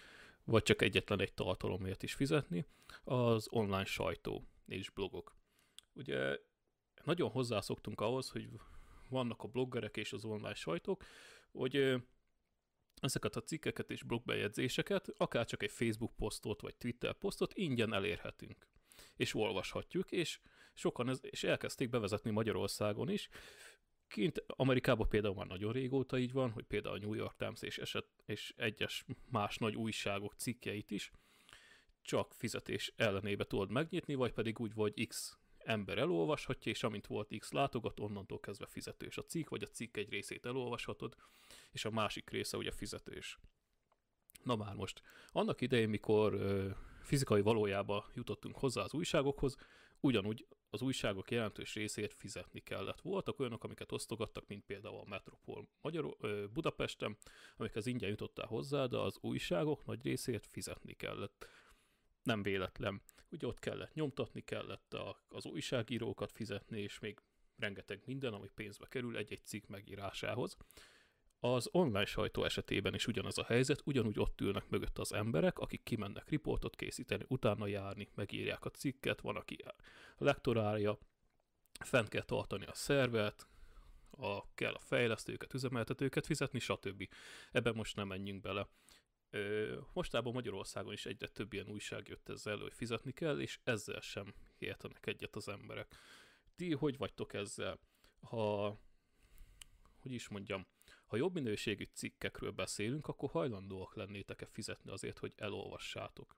[0.45, 2.65] vagy csak egyetlen egy tartalomért is fizetni,
[3.05, 5.37] az online sajtó és blogok.
[5.93, 6.39] Ugye
[7.05, 8.49] nagyon hozzászoktunk ahhoz, hogy
[9.09, 11.05] vannak a bloggerek és az online sajtók,
[11.55, 12.03] hogy
[13.01, 18.69] ezeket a cikkeket és blogbejegyzéseket, akár csak egy Facebook posztot vagy Twitter posztot ingyen elérhetünk.
[19.17, 20.41] És olvashatjuk, és
[20.75, 23.29] sokan ez, és elkezdték bevezetni Magyarországon is.
[24.09, 27.79] Kint Amerikában például már nagyon régóta így van, hogy például a New York Times és,
[27.79, 31.11] eset, és egyes más nagy újságok cikkeit is
[32.03, 37.37] csak fizetés ellenébe tudod megnyitni, vagy pedig úgy, vagy X ember elolvashatja, és amint volt
[37.39, 41.17] X látogat, onnantól kezdve fizetős a cikk, vagy a cikk egy részét elolvashatod,
[41.71, 43.39] és a másik része ugye fizetős.
[44.43, 46.71] Na már most, annak idején, mikor ö,
[47.03, 49.57] fizikai valójába jutottunk hozzá az újságokhoz,
[50.01, 53.01] ugyanúgy az újságok jelentős részét fizetni kellett.
[53.01, 57.17] Voltak olyanok, amiket osztogattak, mint például a Metropol Magyar, ö, Budapesten,
[57.57, 61.47] amikhez ingyen jutottál hozzá, de az újságok nagy részét fizetni kellett.
[62.23, 63.03] Nem véletlen.
[63.35, 64.97] Ugye ott kellett nyomtatni, kellett
[65.29, 67.21] az újságírókat fizetni, és még
[67.57, 70.57] rengeteg minden, ami pénzbe kerül egy-egy cikk megírásához.
[71.41, 75.83] Az online sajtó esetében is ugyanaz a helyzet, ugyanúgy ott ülnek mögött az emberek, akik
[75.83, 79.59] kimennek riportot készíteni, utána járni, megírják a cikket, van, aki
[80.17, 80.99] lektorálja,
[81.81, 83.47] fent kell tartani a szervet,
[84.11, 87.09] a, kell a fejlesztőket, üzemeltetőket fizetni, stb.
[87.53, 88.69] Ebben most nem menjünk bele.
[89.93, 94.35] Mostában Magyarországon is egyre több ilyen újság jött ezzel, hogy fizetni kell, és ezzel sem
[94.59, 95.95] értenek egyet az emberek.
[96.57, 97.79] Ti hogy vagytok ezzel?
[98.21, 98.77] Ha,
[100.01, 100.67] hogy is mondjam,
[101.07, 106.37] ha jobb minőségű cikkekről beszélünk, akkor hajlandóak lennétek-e fizetni azért, hogy elolvassátok?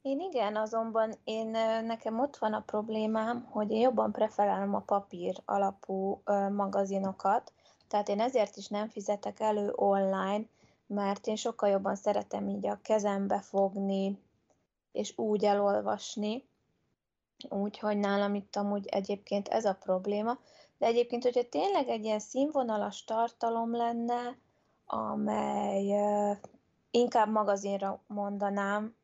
[0.00, 1.48] Én igen, azonban én
[1.84, 7.52] nekem ott van a problémám, hogy én jobban preferálom a papír alapú magazinokat,
[7.88, 10.44] tehát én ezért is nem fizetek elő online,
[10.86, 14.22] mert én sokkal jobban szeretem így a kezembe fogni,
[14.92, 16.48] és úgy elolvasni,
[17.48, 20.38] úgyhogy nálam itt amúgy egyébként ez a probléma.
[20.78, 24.38] De egyébként, hogyha tényleg egy ilyen színvonalas tartalom lenne,
[24.86, 25.94] amely
[26.90, 28.94] inkább magazinra mondanám,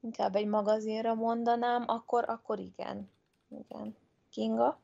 [0.00, 3.10] inkább egy magazinra mondanám, akkor, akkor igen.
[3.48, 3.96] Igen.
[4.30, 4.80] Kinga?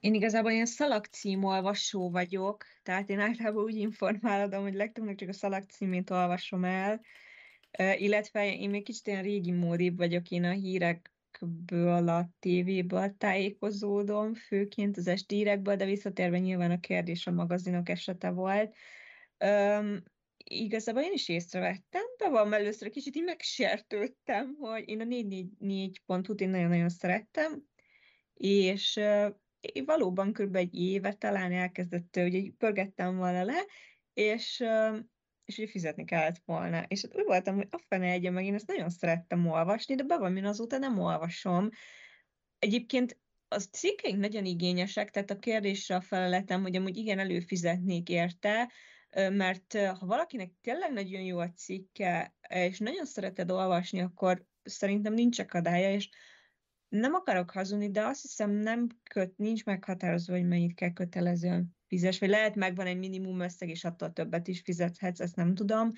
[0.00, 6.10] Én igazából ilyen szalagcímolvasó vagyok, tehát én általában úgy informálodom, hogy legtöbbnek csak a szalagcímét
[6.10, 7.00] olvasom el,
[7.94, 14.96] illetve én még kicsit ilyen régi módibb vagyok, én a hírekből, a tévéből tájékozódom, főként
[14.96, 18.74] az esti hírekből, de visszatérve nyilván a kérdés a magazinok esete volt.
[19.44, 20.02] Um,
[20.44, 26.48] igazából én is észrevettem, de van először kicsit így megsértődtem, hogy én a 444.hu-t én
[26.48, 27.62] nagyon-nagyon szerettem,
[28.34, 29.00] és
[29.84, 30.56] valóban kb.
[30.56, 33.64] egy éve talán elkezdett, hogy pörgettem volna le,
[34.12, 34.64] és
[35.48, 36.84] és ugye fizetni kellett volna.
[36.88, 40.02] És hát úgy voltam, hogy a fene egye meg, én ezt nagyon szerettem olvasni, de
[40.02, 41.68] be van, én azóta nem olvasom.
[42.58, 48.72] Egyébként az cikkeink nagyon igényesek, tehát a kérdésre a feleletem, hogy amúgy igen, előfizetnék érte,
[49.14, 55.38] mert ha valakinek tényleg nagyon jó a cikke, és nagyon szereted olvasni, akkor szerintem nincs
[55.38, 56.08] akadálya, és
[56.88, 62.18] nem akarok hazudni, de azt hiszem nem köt, nincs meghatározva, hogy mennyit kell kötelezően fizes,
[62.18, 65.90] vagy lehet megvan egy minimum összeg, és attól többet is fizethetsz, ezt nem tudom.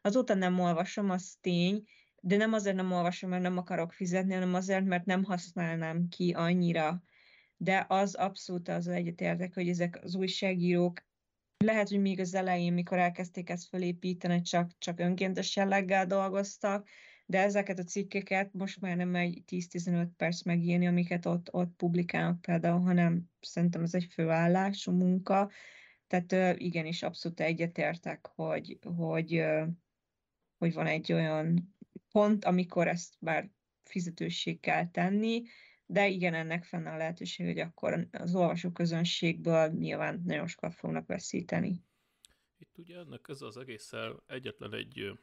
[0.00, 1.84] Azóta nem olvasom, az tény,
[2.20, 6.32] de nem azért nem olvasom, mert nem akarok fizetni, hanem azért, mert nem használnám ki
[6.32, 7.02] annyira.
[7.56, 11.06] De az abszolút az egyetértek, hogy ezek az újságírók
[11.64, 16.88] lehet, hogy még az elején, mikor elkezdték ezt felépíteni, csak, csak önkéntes jelleggel dolgoztak,
[17.30, 22.40] de ezeket a cikkeket most már nem egy 10-15 perc megírni, amiket ott, ott publikálnak
[22.40, 25.50] például, hanem szerintem ez egy főállású munka,
[26.06, 29.44] tehát igenis abszolút egyetértek, hogy, hogy,
[30.58, 31.76] hogy van egy olyan
[32.12, 33.50] pont, amikor ezt már
[33.84, 35.42] fizetőség kell tenni,
[35.86, 41.06] de igen, ennek fenn a lehetőség, hogy akkor az olvasó közönségből nyilván nagyon sokat fognak
[41.06, 41.84] veszíteni.
[42.58, 45.18] Itt ugye ennek ez az egésszel egyetlen egy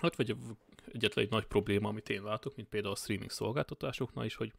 [0.00, 0.36] Hát vagy
[0.86, 4.52] egyetlen egy nagy probléma, amit én látok, mint például a streaming szolgáltatásoknál is, hogy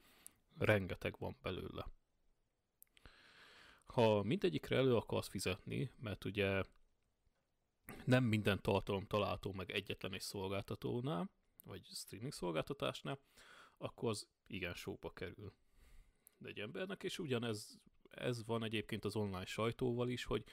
[0.58, 1.88] rengeteg van belőle.
[3.86, 6.64] Ha mindegyikre elő akarsz fizetni, mert ugye
[8.06, 11.30] nem minden tartalom található meg egyetlen egy szolgáltatónál,
[11.64, 13.20] vagy streaming szolgáltatásnál,
[13.78, 15.54] akkor az igen sóba kerül
[16.44, 20.44] egy embernek, és ugyanez ez van egyébként az online sajtóval is, hogy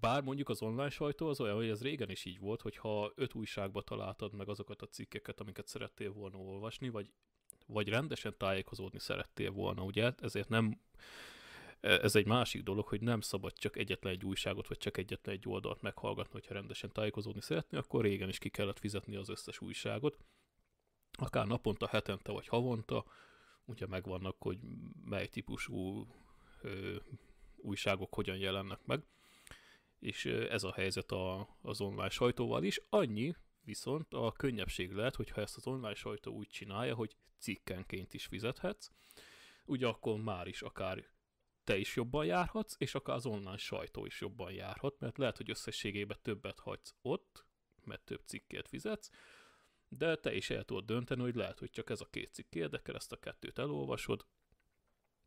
[0.00, 3.12] bár mondjuk az online sajtó az olyan, hogy ez régen is így volt, hogy ha
[3.14, 7.12] öt újságba találtad meg azokat a cikkeket, amiket szerettél volna olvasni, vagy,
[7.66, 10.12] vagy rendesen tájékozódni szerettél volna, ugye?
[10.18, 10.80] Ezért nem,
[11.80, 15.48] ez egy másik dolog, hogy nem szabad csak egyetlen egy újságot, vagy csak egyetlen egy
[15.48, 20.18] oldalt meghallgatni, hogyha rendesen tájékozódni szeretnél, akkor régen is ki kellett fizetni az összes újságot.
[21.12, 23.04] Akár naponta, hetente vagy havonta,
[23.64, 24.58] ugye megvannak, hogy
[25.04, 26.06] mely típusú
[26.62, 26.96] ö,
[27.56, 29.04] újságok hogyan jelennek meg
[30.02, 32.80] és ez a helyzet a, az online sajtóval is.
[32.88, 33.34] Annyi
[33.64, 38.90] viszont a könnyebbség lehet, hogyha ezt az online sajtó úgy csinálja, hogy cikkenként is fizethetsz,
[39.64, 41.04] ugye akkor már is akár
[41.64, 45.50] te is jobban járhatsz, és akár az online sajtó is jobban járhat, mert lehet, hogy
[45.50, 47.44] összességében többet hagysz ott,
[47.84, 49.10] mert több cikkért fizetsz,
[49.88, 52.94] de te is el tudod dönteni, hogy lehet, hogy csak ez a két cikk érdekel,
[52.94, 54.26] ezt a kettőt elolvasod,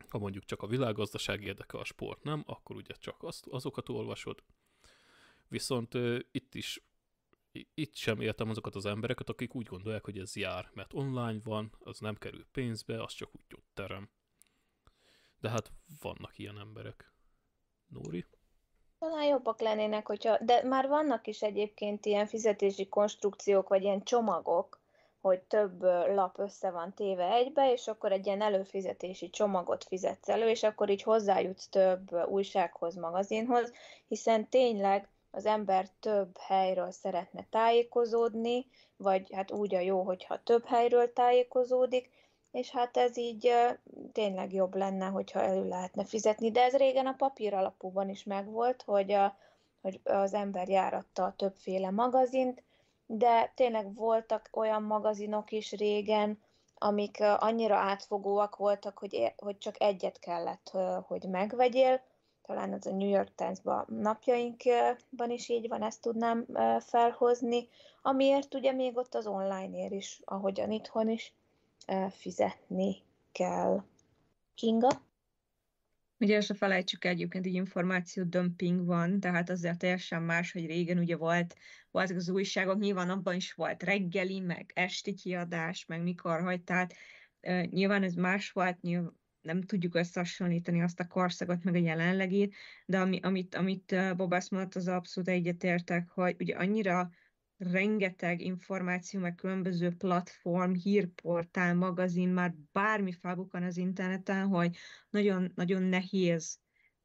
[0.09, 4.43] ha mondjuk csak a világgazdaság érdekel, a sport nem, akkor ugye csak azt, azokat olvasod,
[5.47, 5.93] Viszont
[6.31, 6.83] itt is
[7.73, 11.71] itt sem értem azokat az embereket, akik úgy gondolják, hogy ez jár, mert online van,
[11.79, 14.09] az nem kerül pénzbe, az csak úgy ott terem.
[15.39, 17.13] De hát vannak ilyen emberek.
[17.87, 18.25] Nóri?
[18.99, 24.79] Talán jobbak lennének, hogyha, de már vannak is egyébként ilyen fizetési konstrukciók, vagy ilyen csomagok,
[25.21, 30.49] hogy több lap össze van téve egybe, és akkor egy ilyen előfizetési csomagot fizetsz elő,
[30.49, 33.73] és akkor így hozzájutsz több újsághoz, magazinhoz,
[34.07, 38.65] hiszen tényleg az ember több helyről szeretne tájékozódni,
[38.97, 42.09] vagy hát úgy a jó, hogyha több helyről tájékozódik,
[42.51, 43.51] és hát ez így
[44.11, 48.81] tényleg jobb lenne, hogyha elő lehetne fizetni, de ez régen a papír alapúban is megvolt,
[48.81, 49.37] hogy, a,
[49.81, 52.63] hogy az ember járatta a többféle magazint,
[53.05, 56.41] de tényleg voltak olyan magazinok is régen,
[56.77, 60.71] amik annyira átfogóak voltak, hogy, hogy csak egyet kellett,
[61.07, 62.01] hogy megvegyél,
[62.45, 66.45] talán az a New York Times-ban napjainkban is így van, ezt tudnám
[66.79, 67.67] felhozni,
[68.01, 71.33] amiért ugye még ott az online-ér is, ahogyan itthon is,
[72.09, 72.95] fizetni
[73.31, 73.83] kell.
[74.55, 74.89] Kinga?
[76.19, 81.17] Ugye se felejtsük egyébként, hogy információ dömping van, tehát azért teljesen más, hogy régen ugye
[81.17, 81.55] volt,
[81.91, 86.93] voltak az újságok, nyilván abban is volt reggeli, meg esti kiadás, meg mikor hagy, tehát
[87.41, 92.55] uh, nyilván ez más volt, nyilván nem tudjuk összehasonlítani azt a korszakot, meg a jelenlegét,
[92.85, 97.09] de ami, amit, amit Bob azt mondott, az abszolút egyetértek, hogy ugye annyira
[97.57, 104.77] rengeteg információ, meg különböző platform, hírportál, magazin, már bármi felbukkan az interneten, hogy
[105.09, 106.59] nagyon, nagyon nehéz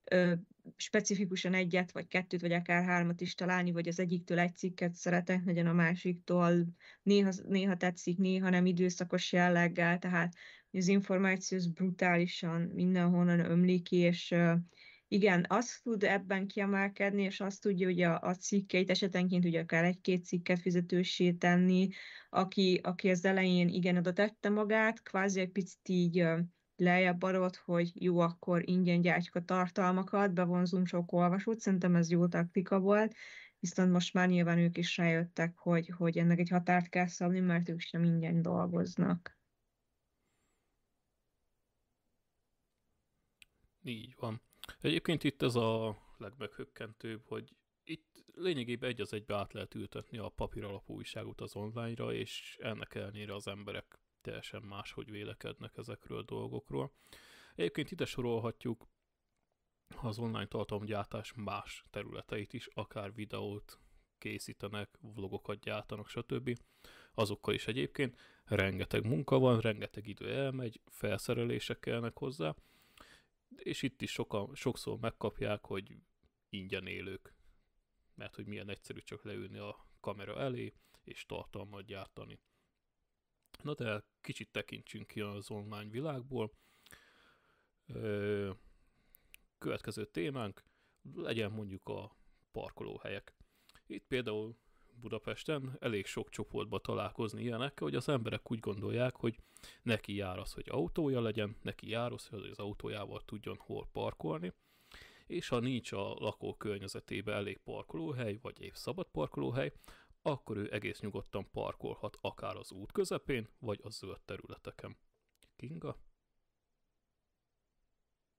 [0.05, 0.33] ö,
[0.77, 5.45] specifikusan egyet, vagy kettőt, vagy akár hármat is találni, vagy az egyiktől egy cikket szeretek,
[5.45, 6.67] nagyon a másiktól.
[7.03, 10.35] Néha, néha tetszik, néha nem időszakos jelleggel, tehát
[10.73, 14.35] az információ az brutálisan mindenhonnan ömlik, és
[15.09, 19.85] igen, azt tud ebben kiemelkedni, és azt tudja ugye a, a cikkeit esetenként ugye akár
[19.85, 21.89] egy-két cikket fizetősé tenni,
[22.29, 26.27] aki, aki az elején igen oda tette magát, kvázi egy picit így
[26.77, 32.27] lejjebb adott, hogy jó, akkor ingyen gyártjuk a tartalmakat, bevonzunk sok olvasót, szerintem ez jó
[32.27, 33.15] taktika volt,
[33.59, 37.69] viszont most már nyilván ők is rájöttek, hogy, hogy ennek egy határt kell szabni, mert
[37.69, 39.40] ők sem ingyen dolgoznak.
[43.83, 44.43] Így van.
[44.81, 50.29] Egyébként itt ez a legmeghökkentőbb, hogy itt lényegében egy az egybe át lehet ültetni a
[50.29, 56.23] papír alapú újságot az online-ra, és ennek ellenére az emberek teljesen máshogy vélekednek ezekről a
[56.23, 56.93] dolgokról.
[57.55, 58.87] Egyébként ide sorolhatjuk
[60.03, 63.81] az online tartalomgyártás más területeit is, akár videót
[64.19, 66.59] készítenek, vlogokat gyártanak, stb.
[67.15, 72.55] Azokkal is egyébként rengeteg munka van, rengeteg idő elmegy, felszerelések kellnek hozzá,
[73.57, 75.97] és itt is sokan, sokszor megkapják, hogy
[76.49, 77.35] ingyen élők,
[78.15, 82.41] mert hogy milyen egyszerű csak leülni a kamera elé, és tartalmat gyártani.
[83.63, 86.53] Na de kicsit tekintsünk ki az online világból.
[89.59, 90.65] Következő témánk
[91.15, 92.17] legyen mondjuk a
[92.53, 93.35] parkolóhelyek.
[93.87, 94.59] Itt például
[95.01, 99.37] Budapesten elég sok csoportba találkozni ilyenekkel, hogy az emberek úgy gondolják, hogy
[99.83, 104.53] neki jár az, hogy autója legyen, neki jár az, hogy az autójával tudjon hol parkolni,
[105.27, 109.73] és ha nincs a lakó környezetében elég parkolóhely, vagy épp szabad parkolóhely,
[110.23, 114.97] akkor ő egész nyugodtan parkolhat akár az út közepén, vagy a zöld területeken.
[115.57, 115.97] Kinga?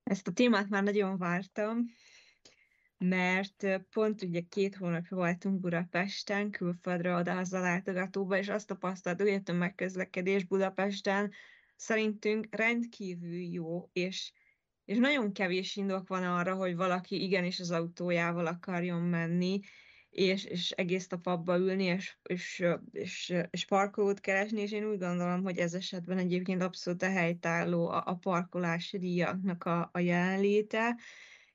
[0.03, 1.77] Ezt a témát már nagyon vártam,
[3.03, 9.41] mert pont ugye két hónapja voltunk Budapesten, külföldre odahaza látogatóba, és azt tapasztaltuk, hogy a
[9.41, 11.31] tömegközlekedés Budapesten
[11.75, 14.31] szerintünk rendkívül jó, és,
[14.85, 19.59] és nagyon kevés indok van arra, hogy valaki igenis az autójával akarjon menni,
[20.09, 24.97] és, és egész nap abba ülni, és, és, és, és parkolót keresni, és én úgy
[24.97, 30.95] gondolom, hogy ez esetben egyébként abszolút a helytálló a, a parkolási díjaknak a, a jelenléte,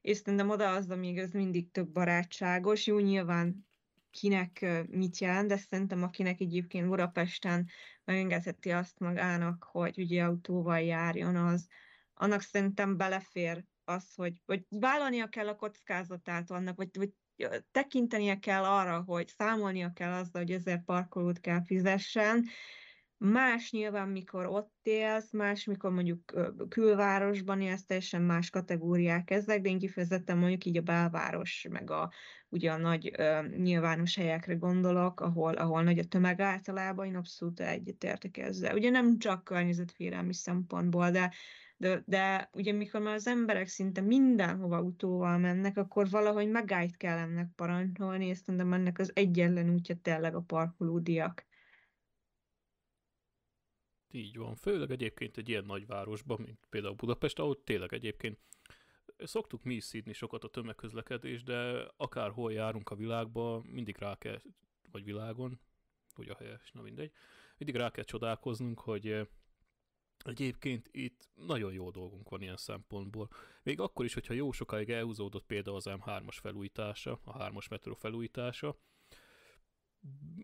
[0.07, 2.87] és szerintem oda az, amíg ez mindig több barátságos.
[2.87, 3.67] Jó, nyilván
[4.11, 7.69] kinek mit jelent, de szerintem akinek egyébként Budapesten
[8.05, 11.67] megengedheti azt magának, hogy ugye autóval járjon, az
[12.15, 17.13] annak szerintem belefér az, hogy vagy vállalnia kell a kockázatát annak, vagy, vagy
[17.71, 22.45] tekintenie kell arra, hogy számolnia kell azzal, hogy ezért parkolót kell fizessen,
[23.19, 26.33] Más nyilván, mikor ott élsz, más, mikor mondjuk
[26.69, 32.13] külvárosban élsz, teljesen más kategóriák ezek, de én kifejezetten mondjuk így a belváros, meg a,
[32.49, 37.61] ugye a nagy uh, nyilvános helyekre gondolok, ahol, ahol nagy a tömeg általában, én abszolút
[37.61, 38.75] egyetértek ezzel.
[38.75, 41.33] Ugye nem csak környezetvédelmi szempontból, de,
[41.77, 47.19] de, de ugye mikor már az emberek szinte mindenhova utóval mennek, akkor valahogy megállt kell
[47.19, 51.47] ennek parancsolni, és szerintem ennek az egyetlen útja tényleg a parkolódiak.
[54.11, 58.39] Így van, főleg egyébként egy ilyen nagyvárosban, mint például Budapest, ahol tényleg egyébként
[59.19, 64.41] szoktuk mi is szídni sokat a tömegközlekedés, de akárhol járunk a világban, mindig rá kell,
[64.91, 65.61] vagy világon,
[66.15, 67.13] hogy a helyes, na mindegy,
[67.59, 69.27] mindig rá kell csodálkoznunk, hogy eh,
[70.25, 73.29] Egyébként itt nagyon jó dolgunk van ilyen szempontból.
[73.63, 78.79] Még akkor is, hogyha jó sokáig elhúzódott például az M3-as felújítása, a 3-as metró felújítása,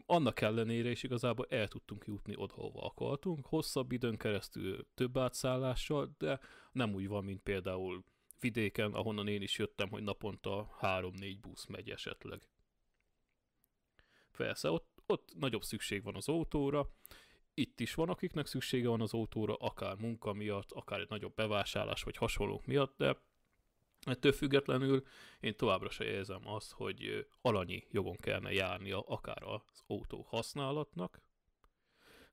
[0.06, 6.14] annak ellenére is igazából el tudtunk jutni oda, hova akartunk, hosszabb időn keresztül több átszállással,
[6.18, 6.40] de
[6.72, 8.04] nem úgy van, mint például
[8.40, 12.48] vidéken, ahonnan én is jöttem, hogy naponta 3-4 busz megy esetleg.
[14.36, 16.90] Persze, ott, ott nagyobb szükség van az autóra,
[17.54, 22.02] itt is van, akiknek szüksége van az autóra, akár munka miatt, akár egy nagyobb bevásárlás
[22.02, 23.16] vagy hasonlók miatt, de
[24.04, 25.02] Ettől függetlenül
[25.40, 31.22] én továbbra se érzem azt, hogy alanyi jogon kellene járnia akár az autó használatnak,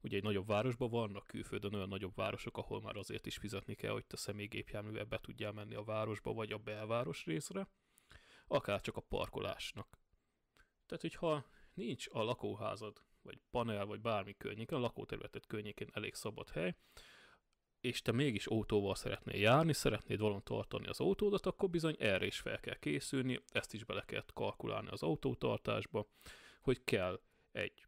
[0.01, 3.91] ugye egy nagyobb városban vannak külföldön olyan nagyobb városok, ahol már azért is fizetni kell,
[3.91, 7.67] hogy te személygépjárművel be tudjál menni a városba, vagy a belváros részre,
[8.47, 9.99] akár csak a parkolásnak.
[10.85, 16.49] Tehát, hogyha nincs a lakóházad, vagy panel, vagy bármi környéken, a lakóterületet környékén elég szabad
[16.49, 16.75] hely,
[17.81, 22.39] és te mégis autóval szeretnél járni, szeretnéd valon tartani az autódat, akkor bizony erre is
[22.39, 26.07] fel kell készülni, ezt is bele kell kalkulálni az autótartásba,
[26.61, 27.21] hogy kell
[27.51, 27.87] egy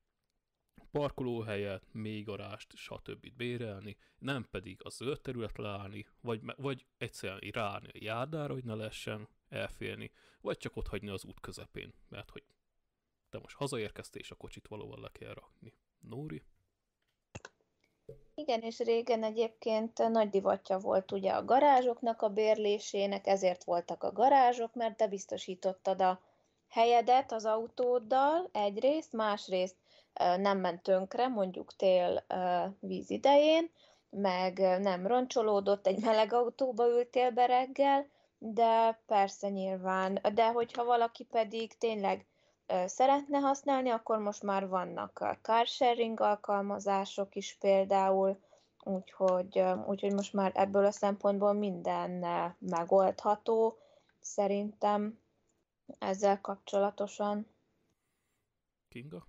[0.91, 3.33] parkolóhelyet, mély garást, stb.
[3.35, 8.75] bérelni, nem pedig a zöld területre állni, vagy, vagy egyszerűen ráállni a járdára, hogy ne
[8.75, 10.11] lehessen elfélni,
[10.41, 12.43] vagy csak ott hagyni az út közepén, mert hogy
[13.29, 15.73] te most hazaérkeztél, és a kocsit valóval le kell rakni.
[15.99, 16.43] Nóri?
[18.41, 24.11] Igen, és régen egyébként nagy divatja volt ugye a garázsoknak a bérlésének, ezért voltak a
[24.11, 26.19] garázsok, mert te biztosítottad a
[26.69, 29.75] helyedet az autóddal egyrészt, másrészt
[30.37, 32.25] nem ment tönkre, mondjuk tél
[32.79, 33.69] víz idején,
[34.09, 41.23] meg nem roncsolódott, egy meleg autóba ültél be reggel, de persze nyilván, de hogyha valaki
[41.23, 42.25] pedig tényleg
[42.85, 48.39] szeretne használni, akkor most már vannak carsharing alkalmazások is például,
[48.83, 52.25] úgyhogy, úgyhogy most már ebből a szempontból minden
[52.59, 53.77] megoldható
[54.19, 55.19] szerintem
[55.99, 57.47] ezzel kapcsolatosan.
[58.87, 59.27] Kinga?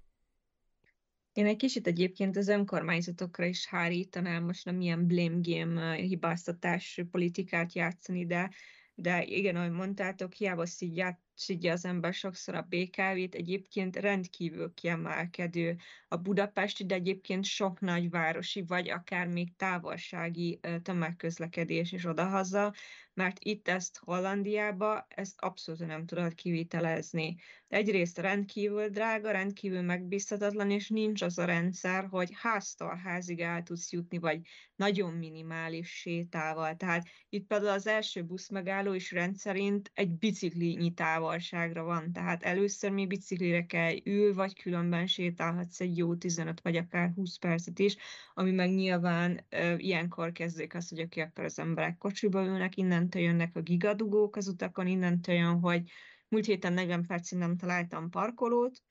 [1.33, 7.73] Én egy kicsit egyébként az önkormányzatokra is hárítanám, most nem ilyen blame game hibáztatás politikát
[7.73, 8.51] játszani, de,
[8.95, 15.77] de igen, ahogy mondtátok, hiába szidják szidja az ember sokszor a BKV-t, egyébként rendkívül kiemelkedő.
[16.09, 22.75] A budapesti, de egyébként sok nagyvárosi, vagy akár még távolsági tömegközlekedés is odahaza,
[23.15, 27.37] mert itt ezt Hollandiába, ezt abszolút nem tudod kivitelezni.
[27.69, 33.93] Egyrészt rendkívül drága, rendkívül megbízhatatlan, és nincs az a rendszer, hogy háztól házig el tudsz
[33.93, 34.41] jutni, vagy
[34.77, 36.77] nagyon minimális sétával.
[36.77, 43.07] Tehát itt például az első buszmegálló is rendszerint egy bicikli távolságra van, tehát először még
[43.09, 47.97] biciklire kell ül, vagy különben sétálhatsz egy jó 15 vagy akár 20 percet is,
[48.35, 53.23] ami meg nyilván e, ilyenkor kezdődik az, hogy aki akkor az emberek kocsiba ülnek, innentől
[53.23, 55.83] jönnek a gigadugók az utakon, innentől jön, hogy
[56.29, 58.83] múlt héten 40 percig nem találtam parkolót,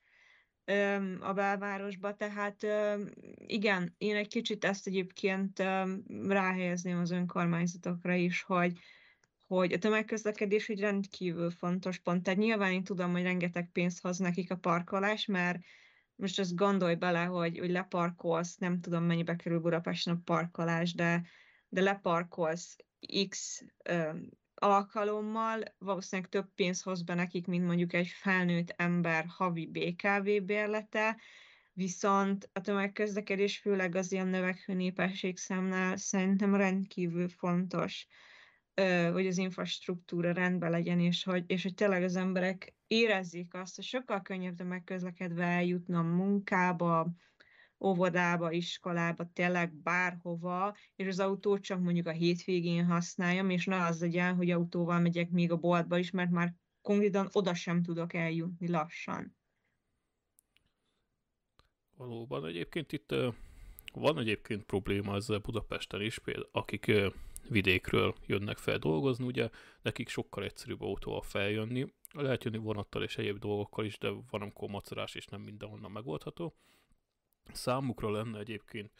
[1.20, 2.66] a belvárosba, tehát
[3.36, 5.58] igen, én egy kicsit ezt egyébként
[6.28, 8.72] ráhelyezném az önkormányzatokra is, hogy
[9.46, 12.22] hogy a tömegközlekedés egy rendkívül fontos pont.
[12.22, 15.58] Tehát nyilván én tudom, hogy rengeteg pénzt hoz nekik a parkolás, mert
[16.14, 21.22] most azt gondolj bele, hogy, hogy leparkolsz, nem tudom mennyibe kerül Budapesten a parkolás, de,
[21.68, 22.76] de leparkolsz
[23.28, 24.10] X ö,
[24.54, 31.16] alkalommal, valószínűleg több pénz hoz be nekik, mint mondjuk egy felnőtt ember havi BKV bérlete,
[31.72, 38.06] viszont a tömegközlekedés főleg az ilyen növekvő népességszámnál szerintem rendkívül fontos
[39.12, 43.84] hogy az infrastruktúra rendben legyen, és hogy, és hogy tényleg az emberek érezzék azt, hogy
[43.84, 47.08] sokkal könnyebb megközlekedve eljutni a munkába,
[47.82, 54.00] óvodába, iskolába, tényleg bárhova, és az autót csak mondjuk a hétvégén használjam, és ne az
[54.00, 58.68] legyen, hogy autóval megyek még a boltba is, mert már konkrétan oda sem tudok eljutni
[58.68, 59.36] lassan.
[61.96, 63.14] Valóban egyébként itt
[63.92, 66.92] van egyébként probléma ezzel Budapesten is, például akik
[67.48, 69.50] vidékről jönnek fel dolgozni, ugye
[69.82, 74.68] nekik sokkal egyszerűbb autóval feljönni, lehet jönni vonattal és egyéb dolgokkal is, de van amikor
[74.68, 76.54] macerás és nem mindenhonnan megoldható.
[77.52, 78.92] Számukra lenne egyébként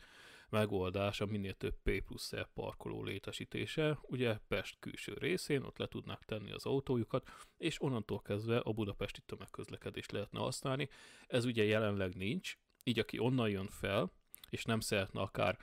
[0.53, 6.25] megoldás a minél több P plusz parkoló létesítése, ugye Pest külső részén, ott le tudnák
[6.25, 10.89] tenni az autójukat, és onnantól kezdve a budapesti tömegközlekedést lehetne használni.
[11.27, 14.13] Ez ugye jelenleg nincs, így aki onnan jön fel,
[14.51, 15.59] és nem szeretne akár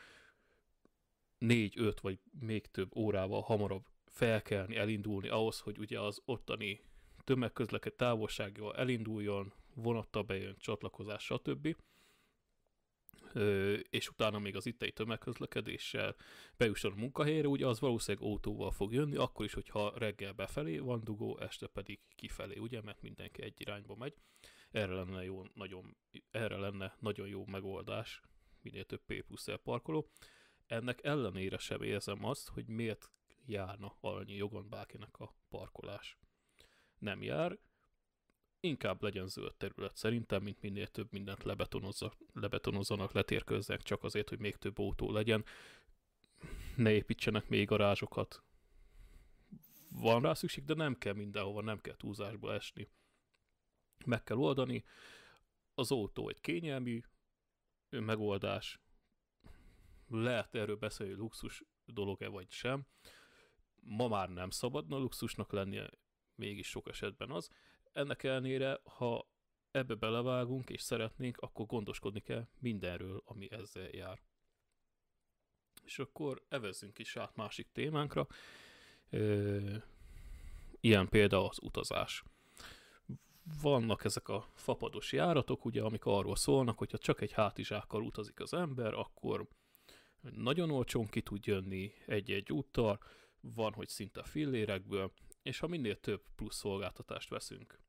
[1.38, 6.82] négy-öt vagy még több órával hamarabb felkelni, elindulni ahhoz, hogy ugye az ottani
[7.24, 11.76] tömegközleked távolsággal elinduljon, vonattal bejön, csatlakozás, stb.
[13.90, 16.16] És utána még az ittei tömegközlekedéssel
[16.58, 21.04] bejusson a munkahelyre, ugye az valószínűleg autóval fog jönni, akkor is, hogyha reggel befelé van
[21.04, 24.14] dugó, este pedig kifelé, ugye, mert mindenki egy irányba megy.
[24.72, 25.98] Erre lenne, jó, nagyon,
[26.32, 28.22] erre lenne nagyon jó megoldás,
[28.62, 30.10] minél több P plusz parkoló
[30.70, 33.12] ennek ellenére sem érzem azt, hogy miért
[33.46, 36.18] járna annyi jogon bárkinek a parkolás.
[36.98, 37.58] Nem jár,
[38.60, 44.40] inkább legyen zöld terület szerintem, mint minél több mindent lebetonozza, lebetonozzanak, letérközzenek csak azért, hogy
[44.40, 45.46] még több autó legyen.
[46.76, 48.44] Ne építsenek még garázsokat.
[49.90, 52.90] Van rá szükség, de nem kell mindenhova, nem kell túlzásba esni.
[54.06, 54.84] Meg kell oldani.
[55.74, 57.04] Az autó egy kényelmi
[57.90, 58.80] megoldás,
[60.08, 62.86] lehet erről beszélni, luxus dolog-e vagy sem.
[63.82, 65.90] Ma már nem szabadna luxusnak lennie,
[66.36, 67.50] mégis sok esetben az.
[67.94, 69.28] Ennek ellenére, ha
[69.72, 74.20] ebbe belevágunk és szeretnénk, akkor gondoskodni kell mindenről, ami ezzel jár.
[75.84, 78.28] És akkor evezzünk is át másik témánkra.
[80.80, 82.24] Ilyen például az utazás.
[83.62, 88.54] Vannak ezek a fapados járatok, ugye, amik arról szólnak, hogyha csak egy hátizsákkal utazik az
[88.54, 89.48] ember, akkor
[90.22, 93.00] nagyon olcsón ki tud jönni egy-egy úttal,
[93.42, 95.12] van, hogy szinte fillérekből,
[95.50, 97.80] és ha minél több plusz szolgáltatást veszünk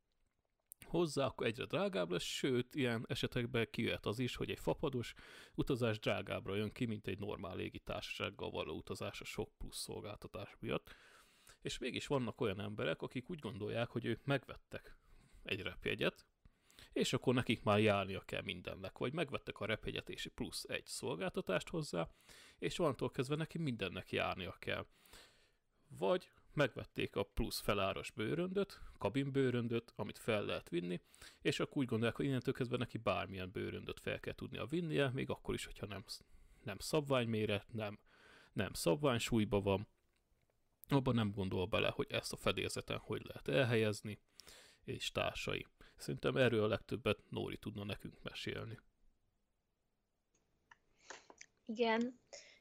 [0.90, 5.14] hozzá, akkor egyre drágább lesz, sőt, ilyen esetekben kijöhet az is, hogy egy fapados
[5.54, 10.94] utazás drágábbra jön ki, mint egy normál légitársasággal való utazás a sok plusz szolgáltatás miatt.
[11.62, 14.96] És mégis vannak olyan emberek, akik úgy gondolják, hogy ők megvettek
[15.42, 16.26] egy repjegyet,
[16.92, 21.68] és akkor nekik már járnia kell mindennek, vagy megvettek a repjegyet és plusz egy szolgáltatást
[21.68, 22.08] hozzá,
[22.58, 24.86] és onnantól kezdve neki mindennek járnia kell.
[25.98, 31.01] Vagy megvették a plusz feláras bőröndöt, kabinbőröndöt, amit fel lehet vinni,
[31.42, 35.30] és akkor úgy gondolják, hogy innentől kezdve neki bármilyen bőröndöt fel kell tudnia vinnie, még
[35.30, 36.05] akkor is, hogyha nem,
[36.62, 37.98] nem szabványméret, nem,
[38.53, 39.88] nem szabványsúlyba van,
[40.88, 44.18] abban nem gondol bele, hogy ezt a fedélzeten hogy lehet elhelyezni,
[44.84, 45.66] és társai.
[45.96, 48.78] Szerintem erről a legtöbbet Nóri tudna nekünk mesélni.
[51.64, 52.20] Igen,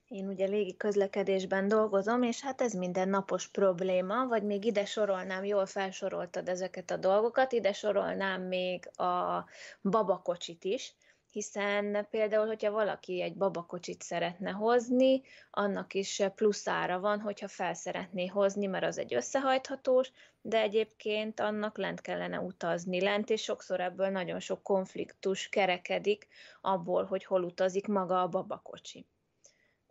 [0.10, 5.46] én ugye légi közlekedésben dolgozom, és hát ez minden napos probléma, vagy még ide sorolnám,
[5.46, 9.46] jól felsoroltad ezeket a dolgokat, ide sorolnám még a
[9.82, 10.96] babakocsit is,
[11.32, 17.74] hiszen például, hogyha valaki egy babakocsit szeretne hozni, annak is plusz ára van, hogyha fel
[17.74, 23.80] szeretné hozni, mert az egy összehajthatós, de egyébként annak lent kellene utazni lent, és sokszor
[23.80, 26.28] ebből nagyon sok konfliktus kerekedik
[26.62, 29.06] abból, hogy hol utazik maga a babakocsi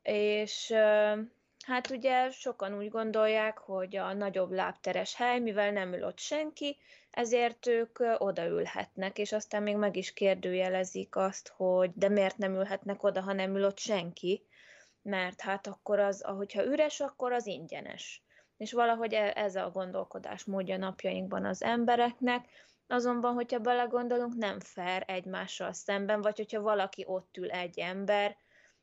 [0.08, 0.72] és
[1.66, 6.76] hát ugye sokan úgy gondolják, hogy a nagyobb lábteres hely, mivel nem ül ott senki,
[7.10, 13.02] ezért ők odaülhetnek, és aztán még meg is kérdőjelezik azt, hogy de miért nem ülhetnek
[13.02, 14.42] oda, ha nem ül ott senki,
[15.02, 18.22] mert hát akkor az, ahogyha üres, akkor az ingyenes.
[18.56, 22.48] És valahogy e, ez a gondolkodás módja napjainkban az embereknek,
[22.86, 28.36] azonban, hogyha belegondolunk, nem fair egymással szemben, vagy hogyha valaki ott ül egy ember,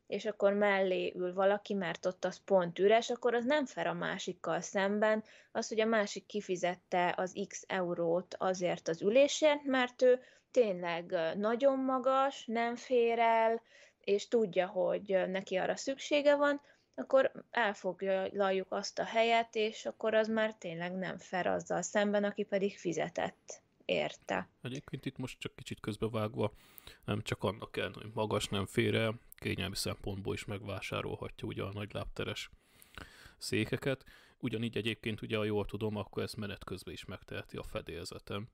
[0.08, 3.94] és akkor mellé ül valaki, mert ott az pont üres, akkor az nem fel a
[3.94, 10.20] másikkal szemben, az, hogy a másik kifizette az x eurót azért az ülésért, mert ő
[10.52, 13.62] tényleg nagyon magas, nem fér el,
[14.00, 16.62] és tudja, hogy neki arra szüksége van,
[16.96, 22.44] akkor elfoglaljuk azt a helyet, és akkor az már tényleg nem fel azzal szemben, aki
[22.44, 24.50] pedig fizetett érte.
[24.62, 26.52] Egyébként itt most csak kicsit közbevágva,
[27.06, 31.74] nem csak annak kell, hogy magas nem fér el, kényelmi szempontból is megvásárolhatja ugye a
[31.74, 32.50] nagy lábteres
[33.38, 34.06] székeket.
[34.40, 38.48] Ugyanígy egyébként ugye, ha jól tudom, akkor ezt menet közben is megteheti a fedélzetem.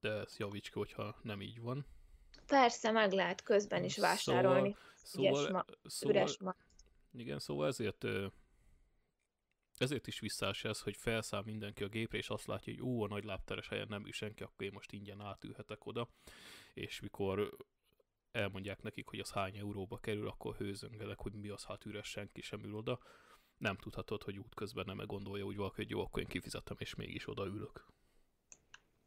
[0.00, 1.86] De ez javíts ki, hogyha nem így van.
[2.46, 4.76] Persze, meg lehet közben is vásárolni.
[4.94, 6.54] Szóval, szóval, ma, szóval, üres ma.
[7.12, 8.06] Igen, szóval ezért
[9.78, 13.08] ezért is visszás ez, hogy felszáll mindenki a gépre, és azt látja, hogy ó, a
[13.08, 16.08] nagy lábteres helyen nem ül senki, akkor én most ingyen átülhetek oda,
[16.74, 17.56] és mikor
[18.30, 22.40] elmondják nekik, hogy az hány euróba kerül, akkor hőzöngelek, hogy mi az, hát üres senki
[22.40, 22.98] sem ül oda.
[23.56, 27.28] Nem tudhatod, hogy útközben nem gondolja úgy valaki, hogy jó, akkor én kifizetem, és mégis
[27.28, 27.86] odaülök.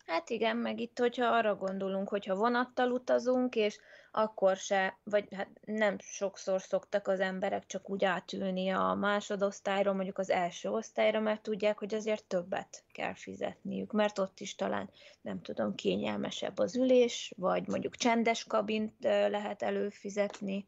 [0.08, 3.80] Hát igen, meg itt, hogyha arra gondolunk, hogyha vonattal utazunk, és
[4.12, 10.18] akkor se, vagy hát nem sokszor szoktak az emberek csak úgy átülni a másodosztályról, mondjuk
[10.18, 14.90] az első osztályra, mert tudják, hogy azért többet kell fizetniük, mert ott is talán,
[15.22, 20.68] nem tudom, kényelmesebb az ülés, vagy mondjuk csendes kabint lehet előfizetni.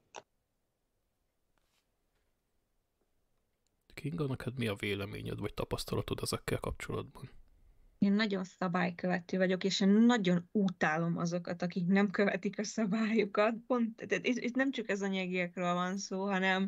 [3.94, 7.39] Kinga, neked mi a véleményed, vagy tapasztalatod ezekkel kapcsolatban?
[8.00, 13.56] Én nagyon szabálykövető vagyok, és én nagyon utálom azokat, akik nem követik a szabályokat.
[13.68, 16.68] Pont, itt nem csak ez anyagiekről van szó, hanem,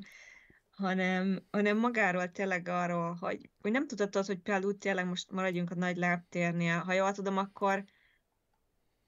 [0.70, 5.76] hanem, hanem magáról tényleg arról, hogy, hogy nem tudod, hogy például tényleg most maradjunk a
[5.76, 6.80] nagy lábtérnél.
[6.80, 7.86] Ha jól tudom, akkor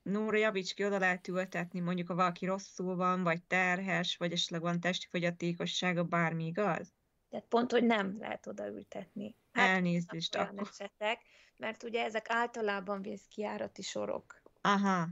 [0.04, 4.62] Nóra javíts ki, oda lehet ültetni, mondjuk ha valaki rosszul van, vagy terhes, vagy esetleg
[4.62, 6.94] van testi fogyatékossága, bármi igaz?
[7.30, 9.36] Tehát pont, hogy nem lehet odaültetni.
[9.54, 10.36] Hát, Elnézést.
[10.36, 10.68] Akkor.
[10.72, 11.22] Esetek,
[11.58, 14.42] mert ugye ezek általában vészkiárati sorok.
[14.62, 15.08] Aha,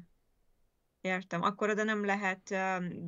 [1.02, 1.42] Értem.
[1.42, 2.50] Akkor oda nem lehet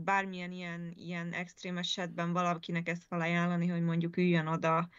[0.03, 4.89] bármilyen ilyen, ilyen extrém esetben valakinek ezt felajánlani, hogy mondjuk üljön oda,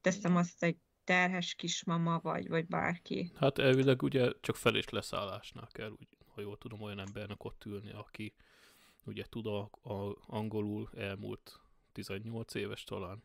[0.00, 3.32] teszem azt egy terhes kismama, vagy, vagy bárki.
[3.34, 7.64] Hát elvileg ugye csak fel- és leszállásnál kell, úgy, ha jól tudom, olyan embernek ott
[7.64, 8.34] ülni, aki
[9.04, 11.60] ugye tud a, a angolul elmúlt
[11.92, 13.22] 18 éves talán.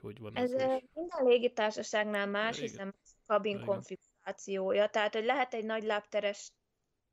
[0.00, 0.52] Hogy hogy van ez?
[0.52, 2.68] Ez minden légitársaságnál más, Igen.
[2.68, 2.94] hiszen
[3.26, 3.66] kabin Igen.
[3.66, 6.52] konfigurációja, tehát hogy lehet egy nagy lábteres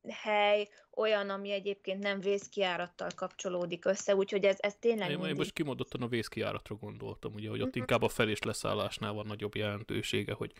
[0.07, 5.31] hely olyan, ami egyébként nem vészkiárattal kapcsolódik össze, úgyhogy ez, ez tényleg én, mindig...
[5.31, 7.81] én most kimondottan a vészkiáratra gondoltam, ugye, hogy ott uh-huh.
[7.81, 10.53] inkább a felés leszállásnál van nagyobb jelentősége, hogy,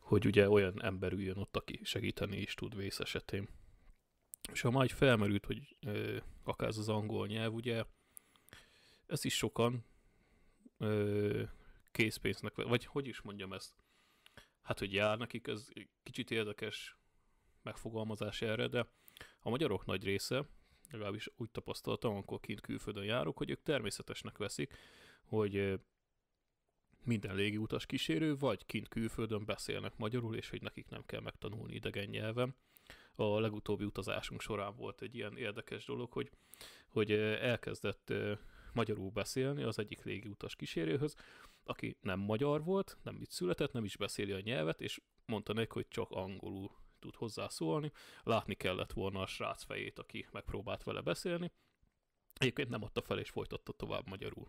[0.00, 3.48] hogy ugye olyan ember üljön ott, aki segíteni is tud vész esetén.
[4.52, 7.84] És ha majd felmerült, hogy ö, akár ez az angol nyelv, ugye,
[9.06, 9.84] ez is sokan
[10.78, 11.42] ö,
[11.90, 13.74] készpénznek, vagy hogy is mondjam ezt,
[14.62, 15.68] hát hogy jár nekik, ez
[16.02, 16.96] kicsit érdekes
[17.62, 18.86] megfogalmazás erre, de
[19.40, 20.48] a magyarok nagy része,
[20.90, 24.74] legalábbis úgy tapasztaltam, amikor kint külföldön járok, hogy ők természetesnek veszik,
[25.22, 25.80] hogy
[27.04, 32.08] minden légiutas kísérő vagy kint külföldön beszélnek magyarul, és hogy nekik nem kell megtanulni idegen
[32.08, 32.56] nyelven.
[33.14, 36.30] A legutóbbi utazásunk során volt egy ilyen érdekes dolog, hogy,
[36.88, 38.12] hogy elkezdett
[38.74, 41.14] magyarul beszélni az egyik légiutas kísérőhöz,
[41.64, 45.72] aki nem magyar volt, nem itt született, nem is beszéli a nyelvet, és mondta neki,
[45.72, 47.92] hogy csak angolul tud hozzászólni.
[48.22, 51.52] Látni kellett volna a srác fejét, aki megpróbált vele beszélni.
[52.34, 54.48] Egyébként nem adta fel és folytatta tovább magyarul.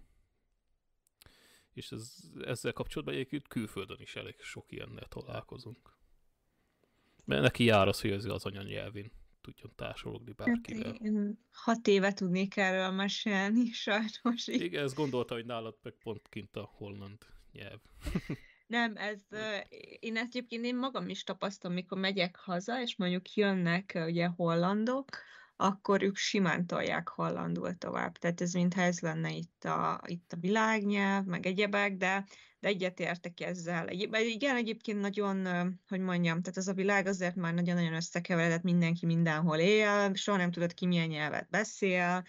[1.74, 5.98] És ez, ezzel kapcsolatban egyébként külföldön is elég sok ilyennel találkozunk.
[7.26, 9.12] Mert neki jár az, hogy az, az anyanyelvén
[9.46, 10.92] tudjon társalogni bárkivel.
[10.92, 14.48] Hát én hat éve tudnék erről mesélni, sajnos.
[14.48, 17.18] Igen, ezt gondolta, hogy nálad meg pont kint a holland
[17.52, 17.80] nyelv.
[18.68, 19.20] Nem, ez,
[20.00, 25.10] én ezt egyébként én magam is tapasztalom, mikor megyek haza, és mondjuk jönnek ugye hollandok,
[25.56, 28.18] akkor ők simán tolják hollandul tovább.
[28.18, 32.26] Tehát ez mintha ez lenne itt a, itt a világnyelv, meg egyebek, de
[32.66, 33.90] egyetértek ezzel.
[33.90, 35.46] Igen, egyébként nagyon,
[35.88, 40.52] hogy mondjam, tehát ez a világ azért már nagyon-nagyon összekeveredett, mindenki mindenhol él, soha nem
[40.52, 42.24] tudod ki milyen nyelvet beszél,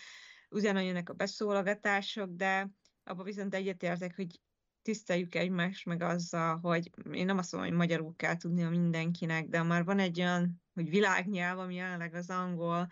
[0.50, 2.70] ugyanolyan jönnek a beszólogatások, de
[3.04, 4.40] abban viszont egyetértek, hogy
[4.82, 9.62] tiszteljük egymást meg azzal, hogy én nem azt mondom, hogy magyarul kell tudnia mindenkinek, de
[9.62, 12.88] már van egy olyan, hogy világnyelv, ami jelenleg az angol,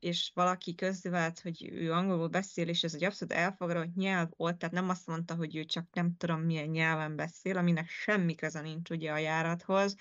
[0.00, 4.74] és valaki közvet, hogy ő angolul beszél, és ez egy abszolút elfogadott nyelv volt, tehát
[4.74, 8.90] nem azt mondta, hogy ő csak nem tudom milyen nyelven beszél, aminek semmi köze nincs
[8.90, 9.94] ugye a járathoz.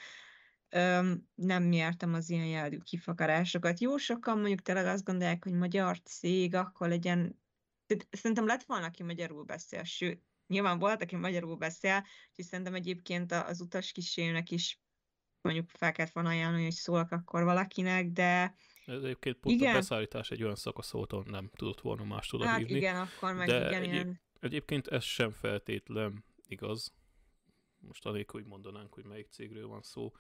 [0.69, 3.79] Öm, nem mértem az ilyen jellegű kifakarásokat.
[3.79, 7.37] Jó sokan mondjuk tényleg azt gondolják, hogy magyar cég, akkor legyen
[8.09, 13.31] Szerintem lett volna, aki magyarul beszél, sőt, Nyilván volt, aki magyarul beszél, és szerintem egyébként
[13.31, 14.81] az utas kísérőnek is
[15.41, 18.55] mondjuk fel kellett volna ajánlani, hogy szólok akkor valakinek, de
[18.89, 19.73] ez egyébként pont igen.
[19.73, 22.75] a beszállítás egy olyan szakasz volt, nem tudott volna más tudod hát írni.
[22.75, 24.19] igen, akkor meg de igen, egy, ilyen...
[24.39, 26.93] Egyébként ez sem feltétlen igaz.
[27.79, 30.13] Most anélkül, hogy mondanánk, hogy melyik cégről van szó.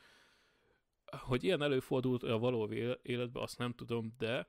[1.05, 4.47] Hogy ilyen előfordult a való életben, azt nem tudom, de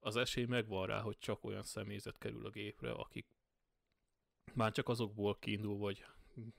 [0.00, 3.26] az esély megvan rá, hogy csak olyan személyzet kerül a gépre, akik
[4.54, 6.04] már csak azokból kiindul, hogy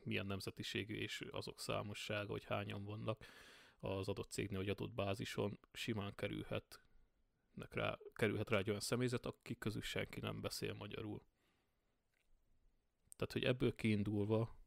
[0.03, 3.26] milyen nemzetiségű és azok számossága, hogy hányan vannak
[3.80, 6.84] az adott cégnél, vagy adott bázison, simán kerülhet
[7.70, 11.22] rá, kerülhet rá egy olyan személyzet, akik közül senki nem beszél magyarul.
[13.16, 14.64] Tehát, hogy ebből kiindulva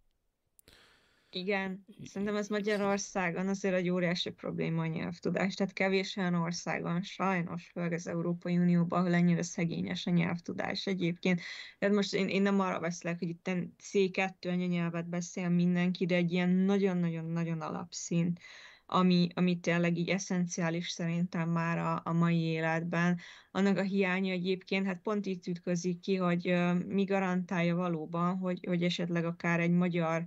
[1.37, 7.67] igen, szerintem ez Magyarországon azért egy óriási probléma a nyelvtudás, tehát kevés olyan országon, sajnos,
[7.67, 11.41] főleg az Európai Unióban, ahol ennyire szegényes a nyelvtudás egyébként.
[11.79, 13.51] Tehát most én, én nem arra beszélek, hogy itt
[13.83, 18.41] C2 anyanyelvet beszél mindenki, de egy ilyen nagyon-nagyon-nagyon alapszint
[18.87, 23.19] ami, ami tényleg így eszenciális szerintem már a, a mai életben.
[23.51, 28.65] Annak a hiánya egyébként, hát pont itt ütközik ki, hogy uh, mi garantálja valóban, hogy,
[28.67, 30.27] hogy esetleg akár egy magyar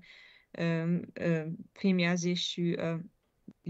[1.73, 2.75] fémjelzésű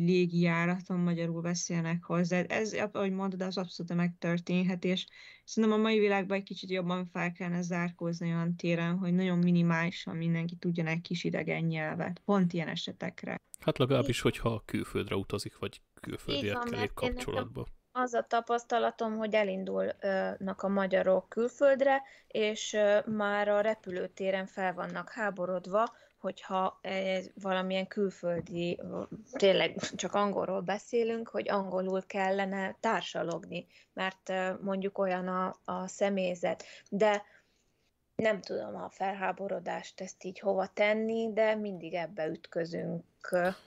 [0.06, 2.40] légijáraton magyarul beszélnek hozzá.
[2.40, 5.06] Ez, ahogy mondod, az abszolút megtörténhet, és
[5.44, 10.16] szerintem a mai világban egy kicsit jobban fel kellene zárkózni olyan téren, hogy nagyon minimálisan
[10.16, 13.42] mindenki tudjon egy kis idegen nyelvet, pont ilyen esetekre.
[13.60, 17.68] Hát legalábbis, hogyha külföldre utazik, vagy külföldiekkel épp kapcsolatba.
[17.92, 25.92] Az a tapasztalatom, hogy elindulnak a magyarok külföldre, és már a repülőtéren fel vannak háborodva,
[26.20, 26.80] hogyha
[27.42, 28.80] valamilyen külföldi,
[29.32, 36.64] tényleg csak angolról beszélünk, hogy angolul kellene társalogni, mert mondjuk olyan a, a személyzet.
[36.90, 37.24] De
[38.16, 43.04] nem tudom a felháborodást ezt így hova tenni, de mindig ebbe ütközünk,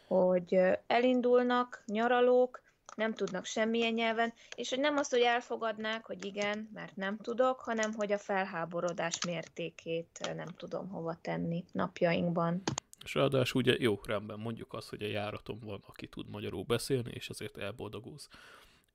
[0.06, 2.61] hogy elindulnak nyaralók,
[2.96, 7.60] nem tudnak semmilyen nyelven, és hogy nem azt, hogy elfogadnák, hogy igen, mert nem tudok,
[7.60, 12.62] hanem hogy a felháborodás mértékét nem tudom hova tenni napjainkban.
[13.04, 17.10] És ráadásul ugye jó, rendben mondjuk azt, hogy a járaton van, aki tud magyarul beszélni,
[17.10, 18.28] és azért elboldogulsz.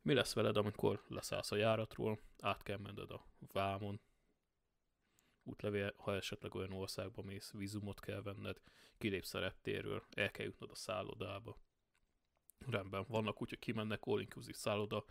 [0.02, 4.02] Mi lesz veled, amikor leszállsz a járatról, át kell menned a vámon,
[5.44, 8.58] útlevél, ha esetleg olyan országba mész, vízumot kell venned,
[8.98, 11.58] kilépsz a reptérről, el kell jutnod a szállodába.
[12.66, 15.06] Rendben, vannak úgy, hogy kimennek all inclusive szálloda,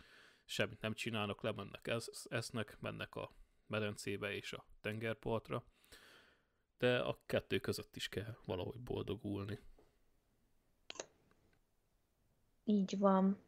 [0.45, 1.91] semmit nem csinálnak, lemennek,
[2.29, 3.31] esznek, mennek a
[3.67, 5.63] medencébe és a tengerpartra,
[6.77, 9.59] de a kettő között is kell valahogy boldogulni.
[12.63, 13.45] Így van.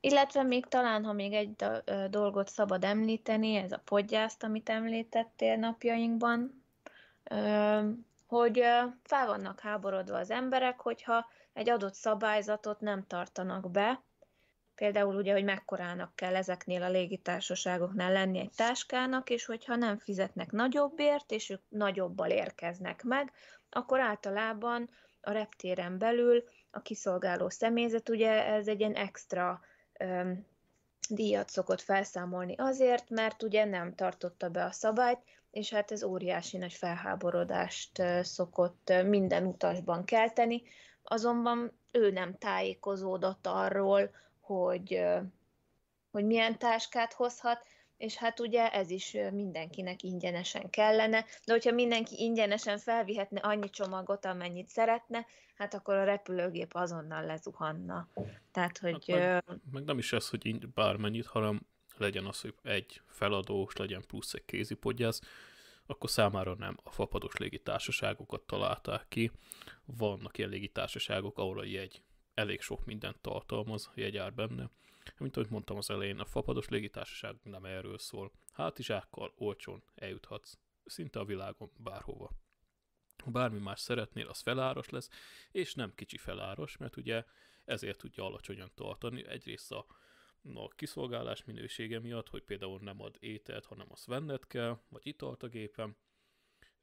[0.00, 1.54] Illetve még talán, ha még egy
[2.10, 6.64] dolgot szabad említeni, ez a podgyászt, amit említettél napjainkban,
[8.26, 8.58] hogy
[9.02, 14.02] fel vannak háborodva az emberek, hogyha egy adott szabályzatot nem tartanak be,
[14.74, 20.50] például ugye, hogy mekkorának kell ezeknél a légitársaságoknál lenni egy táskának, és hogyha nem fizetnek
[20.50, 23.32] nagyobbért, és ők nagyobbal érkeznek meg,
[23.70, 24.90] akkor általában
[25.20, 29.60] a reptéren belül a kiszolgáló személyzet, ugye ez egy ilyen extra
[29.98, 30.46] öm,
[31.08, 35.20] díjat szokott felszámolni azért, mert ugye nem tartotta be a szabályt,
[35.50, 40.62] és hát ez óriási nagy felháborodást szokott minden utasban kelteni,
[41.02, 45.02] azonban ő nem tájékozódott arról, hogy,
[46.10, 52.22] hogy milyen táskát hozhat, és hát ugye ez is mindenkinek ingyenesen kellene, de hogyha mindenki
[52.22, 55.26] ingyenesen felvihetne annyi csomagot, amennyit szeretne,
[55.56, 58.08] hát akkor a repülőgép azonnal lezuhanna.
[58.52, 59.04] Tehát, hogy...
[59.10, 61.60] Hát meg, meg nem is ez, hogy bármennyit, hanem
[61.96, 65.20] legyen az, hogy egy feladós, legyen plusz egy kézipodjász,
[65.90, 69.30] akkor számára nem a fapados légitársaságokat találták ki.
[69.84, 72.02] Vannak ilyen légitársaságok, ahol a jegy
[72.34, 74.70] elég sok mindent tartalmaz, jegyár benne.
[75.18, 78.32] Mint ahogy mondtam az elején, a fapados légitársaság nem erről szól.
[78.52, 82.30] Hátizsákkal olcsón eljuthatsz szinte a világon bárhova.
[83.24, 85.10] Ha bármi más szeretnél, az feláros lesz,
[85.50, 87.24] és nem kicsi feláros, mert ugye
[87.64, 89.26] ezért tudja alacsonyan tartani.
[89.26, 89.86] Egyrészt a,
[90.54, 95.42] a kiszolgálás minősége miatt, hogy például nem ad ételt, hanem azt venned kell, vagy italt
[95.42, 95.96] a gépen,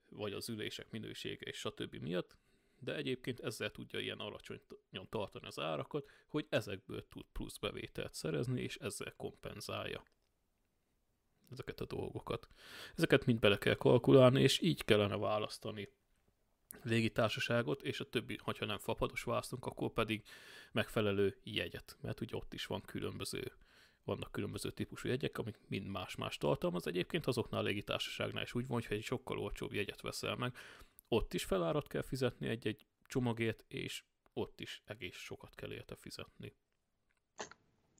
[0.09, 1.95] vagy az ülések minősége és stb.
[1.95, 2.37] miatt,
[2.79, 8.61] de egyébként ezzel tudja ilyen alacsonyan tartani az árakat, hogy ezekből tud plusz bevételt szerezni,
[8.61, 10.03] és ezzel kompenzálja
[11.51, 12.47] ezeket a dolgokat.
[12.95, 15.89] Ezeket mind bele kell kalkulálni, és így kellene választani
[16.83, 20.23] légitársaságot, és a többi, ha nem fapados választunk, akkor pedig
[20.71, 23.51] megfelelő jegyet, mert ugye ott is van különböző,
[24.03, 26.87] vannak különböző típusú jegyek, amik mind más-más tartalmaz.
[26.87, 30.55] Egyébként azoknál a légitársaságnál is úgy van, hogy egy sokkal olcsóbb jegyet veszel meg,
[31.07, 34.03] ott is felárat kell fizetni egy-egy csomagért, és
[34.33, 36.53] ott is egész sokat kell érte fizetni.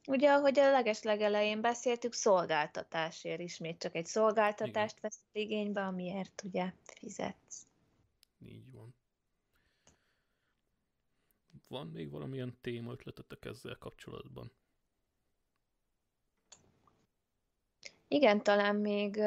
[0.08, 6.74] Ugye, ahogy a leges legelején beszéltük, szolgáltatásért ismét csak egy szolgáltatást vesz igénybe, amiért ugye
[6.84, 7.68] fizetsz.
[8.40, 8.96] Így van.
[11.68, 14.52] Van még valamilyen téma ötletetek ezzel kapcsolatban?
[18.08, 19.20] Igen, talán még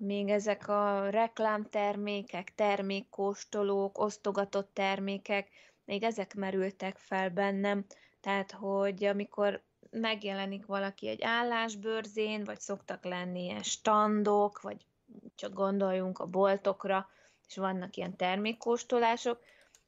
[0.00, 5.48] még ezek a reklámtermékek, termékkóstolók, osztogatott termékek,
[5.84, 7.84] még ezek merültek fel bennem,
[8.20, 14.86] tehát hogy amikor megjelenik valaki egy állásbőrzén, vagy szoktak lenni ilyen standok, vagy
[15.34, 17.08] csak gondoljunk a boltokra,
[17.48, 19.40] és vannak ilyen termékkóstolások,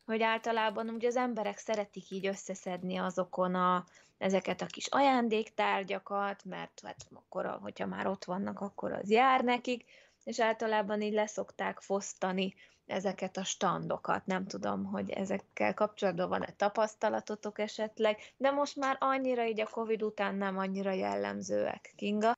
[0.05, 3.85] hogy általában ugye az emberek szeretik így összeszedni azokon a,
[4.19, 9.85] ezeket a kis ajándéktárgyakat, mert hát akkor, hogyha már ott vannak, akkor az jár nekik,
[10.25, 12.55] és általában így leszokták fosztani
[12.87, 14.27] ezeket a standokat.
[14.27, 20.03] Nem tudom, hogy ezekkel kapcsolatban van-e tapasztalatotok esetleg, de most már annyira így a Covid
[20.03, 21.93] után nem annyira jellemzőek.
[21.97, 22.37] Kinga?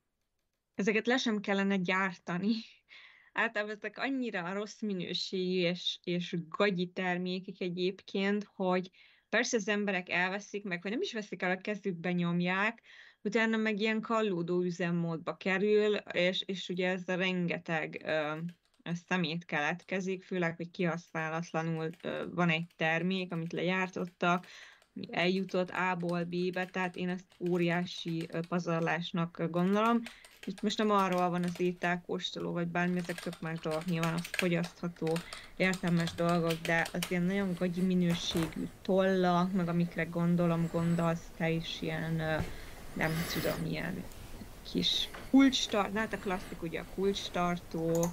[0.74, 2.54] Ezeket le sem kellene gyártani.
[3.32, 8.90] Általában ezek annyira rossz minőségű és, és gagyi termékek egyébként, hogy
[9.28, 12.82] persze az emberek elveszik meg, vagy nem is veszik el a kezükbe nyomják,
[13.22, 17.96] utána meg ilyen kallódó üzemmódba kerül, és, és ugye ez a rengeteg
[18.82, 21.90] ez szemét keletkezik, főleg, hogy kihasználatlanul
[22.30, 24.46] van egy termék, amit lejártottak,
[25.10, 30.00] eljutott A-ból B-be, tehát én ezt óriási pazarlásnak gondolom.
[30.46, 34.28] Itt most nem arról van az ételkóstoló, vagy bármi, ezek tök más dolgok, nyilván az
[34.30, 35.18] fogyasztható,
[35.56, 41.78] értelmes dolgok, de az ilyen nagyon gagyi minőségű tolla, meg amikre gondolom, gondolsz, te is
[41.80, 42.42] ilyen
[42.92, 44.04] nem tudom, milyen
[44.72, 48.06] kis kulcstart, hát a klasszik ugye a kulcstartó,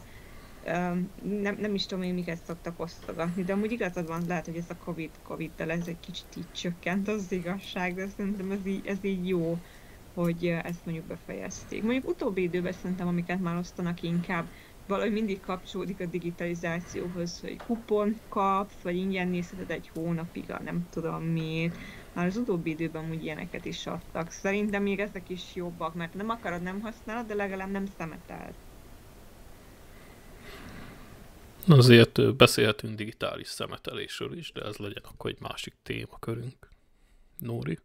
[1.42, 4.70] nem, nem is tudom én miket szoktak osztogatni, de amúgy igazad van, lehet, hogy ez
[4.70, 8.98] a Covid, Covid-del ez egy kicsit így csökkent az igazság, de szerintem ez így, ez
[9.02, 9.60] így jó,
[10.14, 11.84] hogy ezt mondjuk befejezték.
[11.84, 14.48] Mondjuk utóbbi időben szerintem, amiket már osztanak inkább,
[14.88, 21.24] valahogy mindig kapcsolódik a digitalizációhoz, hogy kupon kapsz, vagy ingyen nézheted egy hónapig nem tudom
[21.24, 21.78] miért,
[22.14, 24.32] már az utóbbi időben úgy ilyeneket is adtak.
[24.32, 28.56] Szerintem még ezek is jobbak, mert nem akarod, nem használod, de legalább nem szemetelsz.
[31.68, 36.70] Azért beszélhetünk digitális szemetelésről is, de ez legyen akkor egy másik témakörünk.
[37.38, 37.80] Nóri?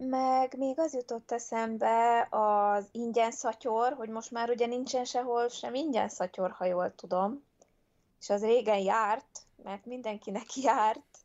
[0.00, 5.74] Meg még az jutott eszembe az ingyen szatyor, hogy most már ugye nincsen sehol sem
[5.74, 7.42] ingyen szatyor, ha jól tudom.
[8.20, 11.18] És az régen járt, mert mindenkinek járt.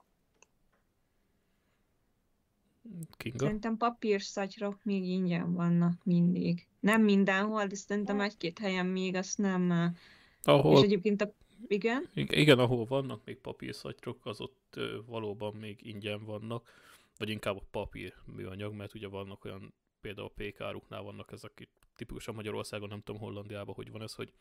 [3.18, 3.38] Kinga?
[3.38, 6.68] Szerintem papírszatyrok még ingyen vannak mindig.
[6.80, 9.72] Nem mindenhol, de szerintem egy-két helyen még azt nem.
[9.72, 9.92] eh,
[10.44, 11.34] Ahol, És egyébként a...
[11.68, 12.10] Igen?
[12.14, 16.70] igen, ahol vannak még papírszatyrok, az ott ö, valóban még ingyen vannak,
[17.18, 21.88] vagy inkább a papír műanyag, mert ugye vannak olyan, például a pékáruknál vannak ezek itt,
[21.96, 24.34] tipikusan Magyarországon, nem tudom Hollandiában, hogy van ez, hogy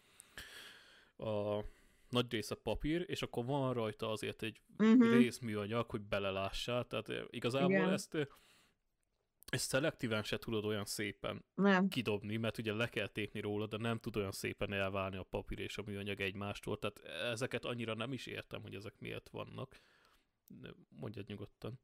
[1.16, 1.64] a
[2.08, 5.10] nagy része papír, és akkor van rajta azért egy Uh-huh.
[5.12, 7.92] részműanyag, hogy belelássál, tehát ö, igazából Igen.
[7.92, 8.22] ezt, ö,
[9.46, 11.88] ezt szelektíven se tudod olyan szépen Nem.
[11.88, 15.58] kidobni, mert ugye le kell tépni róla, de nem tud olyan szépen elválni a papír
[15.58, 16.98] és a műanyag egymástól, tehát
[17.32, 19.80] ezeket annyira nem is értem, hogy ezek miért vannak.
[20.88, 21.80] Mondjad nyugodtan.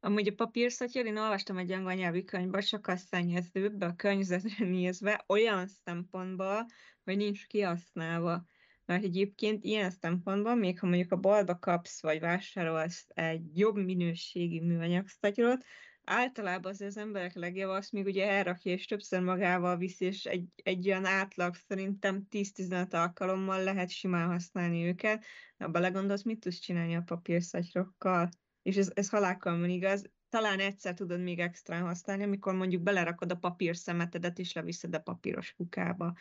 [0.00, 5.66] Amúgy a papírszatyor, én olvastam egy angol nyelvű könyvben, sokkal szennyezőbb a környezetre nézve, olyan
[5.66, 6.66] szempontból,
[7.04, 8.44] hogy nincs kihasználva.
[8.84, 14.60] Mert egyébként ilyen szempontból, még ha mondjuk a boltba kapsz, vagy vásárolsz egy jobb minőségi
[14.60, 15.64] műanyag szatyrot,
[16.04, 20.46] általában az, az emberek legjobb azt még ugye elrakja, és többször magával viszi, és egy,
[20.62, 25.24] egy olyan átlag szerintem 10-15 alkalommal lehet simán használni őket.
[25.58, 28.28] Ha belegondolsz, mit tudsz csinálni a papírszatyrokkal?
[28.68, 30.10] És ez, ez halálkkal van igaz.
[30.28, 35.00] Talán egyszer tudod még extrán használni, amikor mondjuk belerakod a papír szemetedet, és leviszed a
[35.00, 36.16] papíros kukába.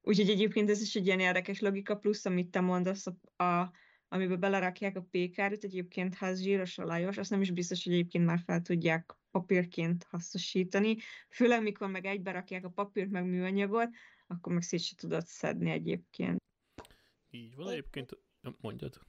[0.00, 3.72] Úgyhogy egyébként ez is egy ilyen érdekes logika, plusz amit te mondasz, a, a,
[4.08, 8.24] amiben belerakják a pékárut, egyébként ha ez zsíros olajos, azt nem is biztos, hogy egyébként
[8.24, 10.96] már fel tudják papírként hasznosítani.
[11.28, 13.88] Főleg, mikor meg egybe rakják a papírt meg műanyagot,
[14.26, 16.38] akkor meg szét se tudod szedni egyébként.
[17.30, 18.18] Így van egyébként,
[18.60, 19.00] mondjad.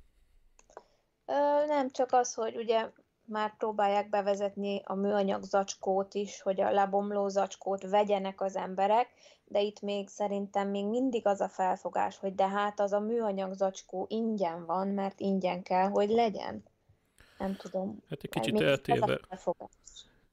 [1.68, 2.90] Nem csak az, hogy ugye
[3.26, 9.10] már próbálják bevezetni a műanyag zacskót is, hogy a lebomló zacskót vegyenek az emberek,
[9.46, 13.54] de itt még szerintem még mindig az a felfogás, hogy de hát az a műanyag
[13.54, 16.64] zacskó ingyen van, mert ingyen kell, hogy legyen.
[17.38, 18.04] Nem tudom.
[18.10, 19.20] Hát egy kicsit eltéve,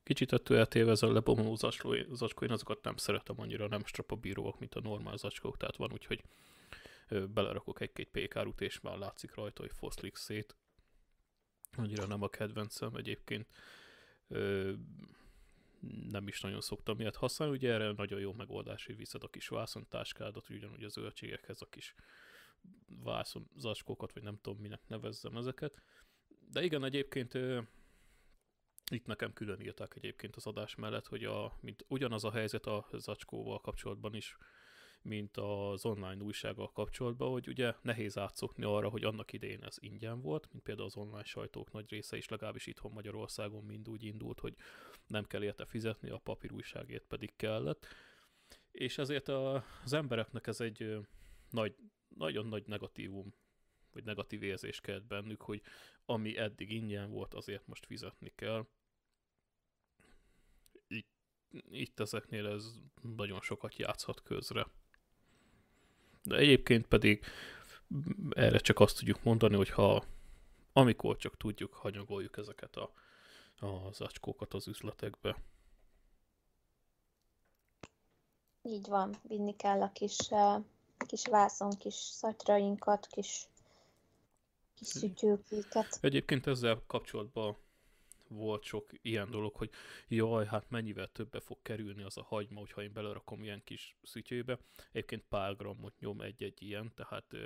[0.02, 4.58] kicsit ettől eltéve ez a lebomló zacskó, zacskó, én azokat nem szeretem annyira, nem strapabíróak,
[4.58, 6.24] mint a normál zacskók, tehát van úgy, hogy
[7.34, 10.56] belerakok egy-két pékárut, és már látszik rajta, hogy foszlik szét.
[11.76, 13.48] Annyira nem a kedvencem egyébként.
[14.28, 14.72] Ö,
[16.10, 19.48] nem is nagyon szoktam ilyet használni, ugye erre nagyon jó megoldás, hogy viszed a kis
[19.48, 21.94] vászontáskádat, ugyanúgy a zöldségekhez a kis
[22.86, 25.82] vászon zacskókat, vagy nem tudom minek nevezzem ezeket.
[26.50, 27.60] De igen, egyébként ö,
[28.90, 32.86] itt nekem külön írták egyébként az adás mellett, hogy a, mint ugyanaz a helyzet a
[32.92, 34.36] zacskóval kapcsolatban is,
[35.04, 40.20] mint az online újsággal kapcsolatban, hogy ugye nehéz átszokni arra, hogy annak idején ez ingyen
[40.20, 44.40] volt, mint például az online sajtók nagy része is, legalábbis itthon Magyarországon mind úgy indult,
[44.40, 44.54] hogy
[45.06, 47.86] nem kell érte fizetni, a papír újságért pedig kellett.
[48.70, 50.96] És ezért a, az embereknek ez egy
[51.50, 51.76] nagy,
[52.08, 53.34] nagyon nagy negatívum,
[53.92, 55.62] vagy negatív érzés kelt bennük, hogy
[56.04, 58.66] ami eddig ingyen volt, azért most fizetni kell.
[60.86, 61.08] Itt,
[61.70, 64.66] itt ezeknél ez nagyon sokat játszhat közre.
[66.24, 67.24] De egyébként pedig
[67.94, 70.04] mm, erre csak azt tudjuk mondani, hogy ha
[70.72, 72.92] amikor csak tudjuk, hanyagoljuk ezeket a,
[73.66, 75.36] a zacskókat az üzletekbe.
[78.62, 80.16] Így van, vinni kell a kis,
[81.06, 83.48] kis vászon, kis szatyrainkat, kis,
[84.74, 85.98] kis szütyőkéket.
[86.00, 87.56] Egyébként ezzel kapcsolatban
[88.34, 89.70] volt sok ilyen dolog, hogy
[90.08, 94.58] jaj, hát mennyivel többe fog kerülni az a hagyma, hogyha én belerakom ilyen kis szütyőbe.
[94.92, 97.36] Egyébként pár grammot nyom egy-egy ilyen, tehát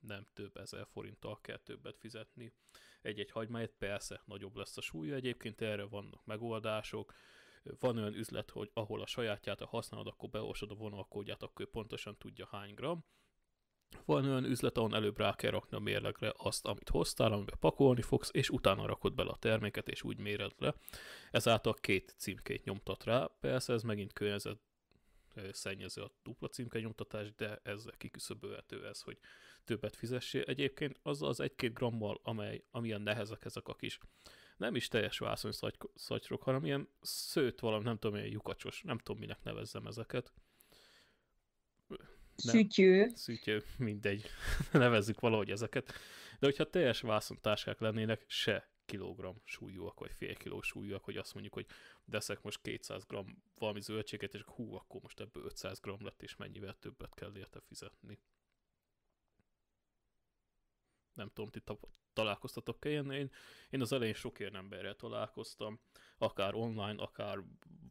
[0.00, 2.52] nem több ezer forinttal kell többet fizetni
[3.04, 3.74] egy-egy hagymáért.
[3.78, 7.14] Persze, nagyobb lesz a súlya, egyébként erre vannak megoldások.
[7.78, 12.16] Van olyan üzlet, hogy ahol a sajátját ha használod, akkor beolvasod a vonalkódját, akkor pontosan
[12.18, 13.04] tudja hány gram.
[14.04, 18.02] Van olyan üzlet, ahol előbb rá kell rakni a mérlegre azt, amit hoztál, amiben pakolni
[18.02, 20.74] fogsz, és utána rakod bele a terméket, és úgy méred le.
[21.30, 23.30] Ezáltal két címkét nyomtat rá.
[23.40, 24.58] Persze ez megint környezet
[25.52, 29.18] szennyező a dupla címke nyomtatás, de ezzel kiküszöbölhető ez, hogy
[29.64, 30.42] többet fizessél.
[30.42, 33.98] Egyébként azzal az egy-két grammal, amely, amilyen nehezek ezek a kis
[34.56, 35.52] nem is teljes vászony
[35.94, 40.32] szatyrok, hanem ilyen szőt valami, nem tudom, ilyen lyukacsos, nem tudom, minek nevezzem ezeket.
[42.36, 43.10] Szütyő.
[43.14, 44.26] Szütyő, mindegy,
[44.72, 45.92] nevezzük valahogy ezeket.
[46.38, 51.54] De hogyha teljes vászontáskák lennének, se kilogramm súlyúak, vagy fél kiló súlyúak, hogy azt mondjuk,
[51.54, 51.66] hogy
[52.04, 53.16] deszek most 200 g
[53.58, 57.60] valami zöldséget, és hú, akkor most ebből 500 g lett, és mennyivel többet kell érte
[57.60, 58.18] fizetni.
[61.14, 61.62] Nem tudom, ti
[62.12, 63.10] találkoztatok-e ilyen?
[63.10, 63.30] Én,
[63.70, 65.80] én az elején sok ilyen emberrel találkoztam,
[66.18, 67.38] akár online, akár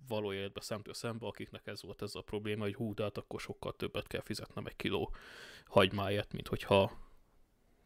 [0.07, 3.39] való életbe szemtől szembe, akiknek ez volt ez a probléma, hogy hú, de hát akkor
[3.39, 5.15] sokkal többet kell fizetnem egy kiló
[5.65, 6.91] hagymáját, mint hogyha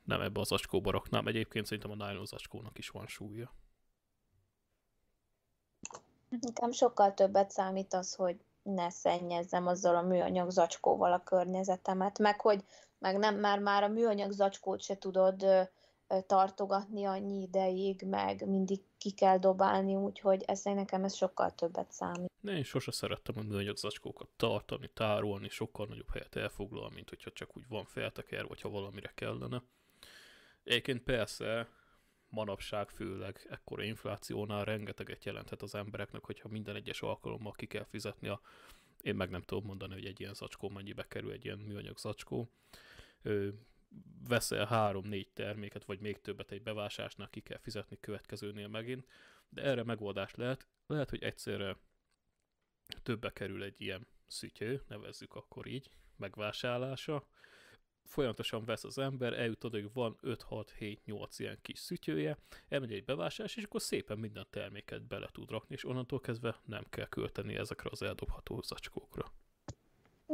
[0.04, 1.28] nem ebbe az zacskóba raknám.
[1.28, 3.52] Egyébként szerintem a nylon zacskónak is van súlya.
[6.30, 12.42] Nekem sokkal többet számít az, hogy ne szennyezzem azzal a műanyag zacskóval a környezetemet, meg
[12.42, 12.64] hogy
[13.00, 15.62] meg nem, már, már a műanyag zacskót se tudod ö,
[16.08, 21.92] ö, tartogatni annyi ideig, meg mindig ki kell dobálni, úgyhogy ez nekem ez sokkal többet
[21.92, 22.32] számít.
[22.42, 27.32] Ne, én sose szerettem a műanyag zacskókat tartani, tárolni, sokkal nagyobb helyet elfoglal, mint hogyha
[27.32, 29.64] csak úgy van felteker, vagy ha valamire kellene.
[30.64, 31.68] Egyébként persze,
[32.30, 38.28] manapság főleg ekkora inflációnál rengeteget jelenthet az embereknek, hogyha minden egyes alkalommal ki kell fizetni
[38.28, 38.42] a
[39.02, 42.50] én meg nem tudom mondani, hogy egy ilyen zacskó mennyibe kerül egy ilyen műanyag zacskó.
[44.28, 49.08] Veszel három-négy terméket, vagy még többet egy bevásásnál ki kell fizetni következőnél megint,
[49.50, 50.68] de erre megoldás lehet.
[50.88, 51.78] Lehet, hogy egyszerre
[53.04, 57.28] többe kerül egy ilyen szütyő, nevezzük akkor így, megvásárlása,
[58.04, 62.38] folyamatosan vesz az ember, eljut oda, hogy van 5-6-7-8 ilyen kis szütyője,
[62.68, 66.84] elmegy egy bevásárlás, és akkor szépen minden terméket bele tud rakni, és onnantól kezdve nem
[66.90, 69.32] kell költeni ezekre az eldobható zacskókra.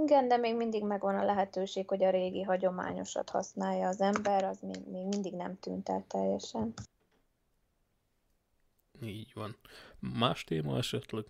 [0.04, 4.60] Igen, de még mindig megvan a lehetőség, hogy a régi hagyományosat használja az ember, az
[4.62, 6.74] még, még mindig nem tűnt el teljesen.
[9.02, 9.56] Így van.
[10.00, 11.26] Más téma esetleg?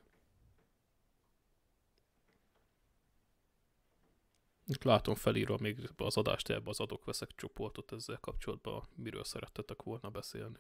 [4.66, 10.10] Itt látom felírva még az adást ebbe az adok-veszek csoportot ezzel kapcsolatban, miről szerettetek volna
[10.10, 10.58] beszélni.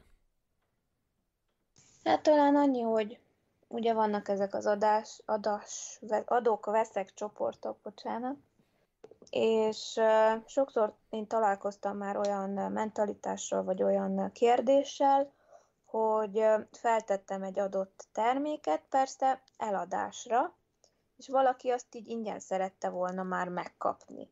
[2.03, 3.19] Hát talán annyi, hogy
[3.73, 8.35] ugye vannak ezek az adás, adás, adók-veszek csoportok, bocsánat,
[9.29, 9.99] és
[10.45, 15.31] sokszor én találkoztam már olyan mentalitással, vagy olyan kérdéssel,
[15.85, 20.53] hogy feltettem egy adott terméket, persze eladásra,
[21.17, 24.29] és valaki azt így ingyen szerette volna már megkapni.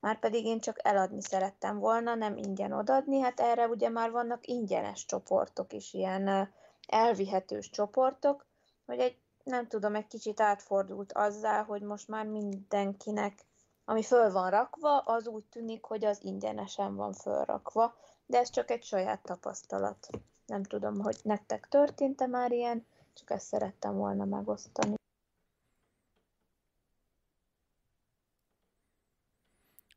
[0.00, 5.04] Márpedig én csak eladni szerettem volna, nem ingyen odadni, hát erre ugye már vannak ingyenes
[5.04, 6.52] csoportok is, ilyen
[6.86, 8.46] elvihetős csoportok,
[8.88, 13.44] hogy egy, nem tudom, egy kicsit átfordult azzal, hogy most már mindenkinek,
[13.84, 18.70] ami föl van rakva, az úgy tűnik, hogy az ingyenesen van fölrakva, de ez csak
[18.70, 20.08] egy saját tapasztalat.
[20.46, 24.94] Nem tudom, hogy nektek történt-e már ilyen, csak ezt szerettem volna megosztani.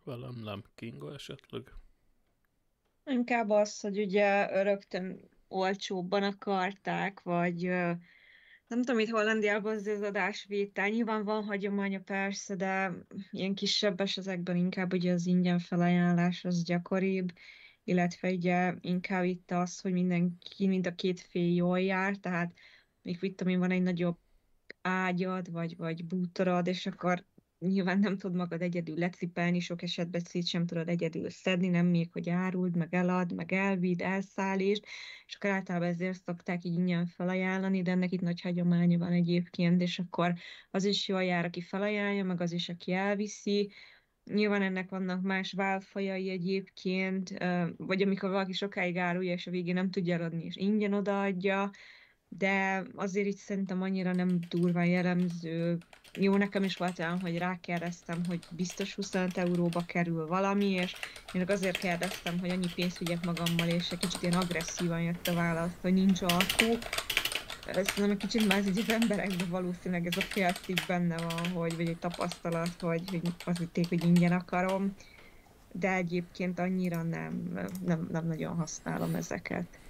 [0.03, 1.73] Velem nem Kinga esetleg?
[3.05, 7.71] Inkább az, hogy ugye rögtön olcsóbban akarták, vagy
[8.71, 12.91] nem tudom, itt Hollandiában az adásvétel, nyilván van hagyománya persze, de
[13.31, 17.31] ilyen kisebb esetekben inkább ugye az ingyen felajánlás az gyakoribb,
[17.83, 22.53] illetve ugye inkább itt az, hogy mindenki, mind a két fél jól jár, tehát
[23.01, 24.17] még mit tudom én, van egy nagyobb
[24.81, 27.25] ágyad, vagy, vagy bútorod, és akkor
[27.67, 32.11] nyilván nem tud magad egyedül lecipelni, sok esetben szét sem tudod egyedül szedni, nem még,
[32.11, 34.83] hogy áruld, meg elad, meg elvidd, elszállítsd,
[35.25, 39.81] és akkor általában ezért szokták így ingyen felajánlani, de ennek itt nagy hagyománya van egyébként,
[39.81, 40.33] és akkor
[40.71, 43.71] az is jól jár, aki felajánlja, meg az is, aki elviszi,
[44.23, 47.29] Nyilván ennek vannak más válfajai egyébként,
[47.77, 51.71] vagy amikor valaki sokáig árulja, és a végén nem tudja eladni, és ingyen odaadja,
[52.37, 55.77] de azért itt szerintem annyira nem durván jellemző.
[56.19, 60.95] Jó, nekem is volt olyan, hogy rákérdeztem, hogy biztos 25 euróba kerül valami, és
[61.33, 65.33] én azért kérdeztem, hogy annyi pénzt vigyek magammal, és egy kicsit ilyen agresszívan jött a
[65.33, 66.77] válasz, hogy nincs alkú.
[67.65, 71.87] Szerintem egy kicsit ez így az emberekben valószínűleg ez a félszik benne van, hogy, vagy
[71.87, 74.95] egy tapasztalat, hogy, hogy azt hitték, hogy ingyen akarom,
[75.71, 77.51] de egyébként annyira nem,
[77.85, 79.80] nem, nem nagyon használom ezeket.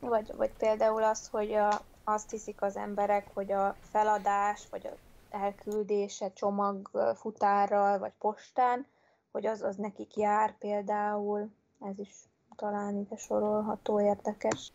[0.00, 4.96] Vagy, vagy például az, hogy a, azt hiszik az emberek, hogy a feladás, vagy a
[5.30, 8.86] elküldése csomag futárral, vagy postán,
[9.30, 11.50] hogy az, az nekik jár például.
[11.80, 12.10] Ez is
[12.56, 14.72] talán ide sorolható érdekes.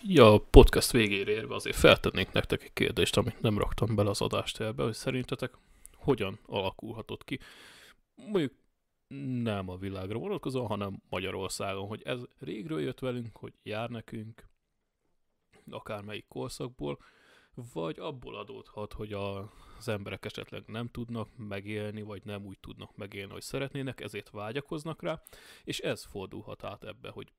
[0.00, 4.20] Ja, a podcast végére érve azért feltennék nektek egy kérdést, amit nem raktam bele az
[4.20, 5.52] adást elbe, hogy szerintetek
[5.96, 7.38] hogyan alakulhatott ki.
[8.14, 8.52] Mondjuk
[9.42, 14.48] nem a világra vonatkozóan, hanem Magyarországon, hogy ez régről jött velünk, hogy jár nekünk,
[15.70, 16.98] akármelyik korszakból,
[17.72, 22.96] vagy abból adódhat, hogy a, az emberek esetleg nem tudnak megélni, vagy nem úgy tudnak
[22.96, 25.22] megélni, hogy szeretnének, ezért vágyakoznak rá,
[25.64, 27.32] és ez fordulhat át ebbe, hogy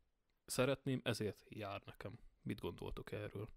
[0.46, 2.20] szeretném, ezért jár nekem.
[2.42, 3.50] Mit gondoltok erről?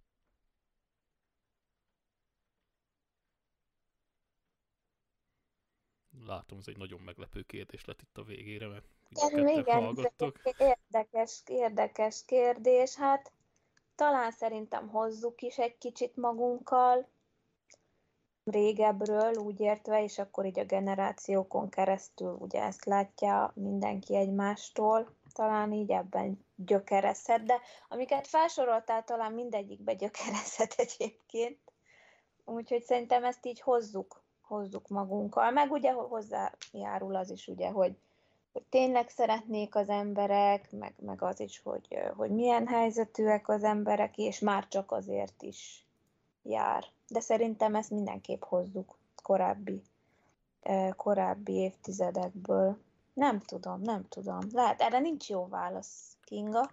[6.27, 9.97] Látom, ez egy nagyon meglepő kérdés lett itt a végére, mert igen, igen
[10.59, 12.95] érdekes, érdekes kérdés.
[12.95, 13.33] Hát
[13.95, 17.09] talán szerintem hozzuk is egy kicsit magunkkal,
[18.45, 25.73] régebről úgy értve, és akkor így a generációkon keresztül ugye ezt látja mindenki egymástól, talán
[25.73, 31.59] így ebben gyökerezhet, de amiket felsoroltál, talán mindegyikbe gyökerezhet egyébként.
[32.45, 34.22] Úgyhogy szerintem ezt így hozzuk,
[34.53, 35.51] hozzuk magunkkal.
[35.51, 37.97] Meg ugye hozzájárul az is, ugye, hogy,
[38.53, 44.17] hogy tényleg szeretnék az emberek, meg, meg az is, hogy, hogy milyen helyzetűek az emberek,
[44.19, 45.87] és már csak azért is
[46.43, 46.85] jár.
[47.09, 49.83] De szerintem ezt mindenképp hozzuk korábbi,
[50.97, 52.79] korábbi évtizedekből.
[53.13, 54.39] Nem tudom, nem tudom.
[54.53, 56.71] Lehet, erre nincs jó válasz, Kinga.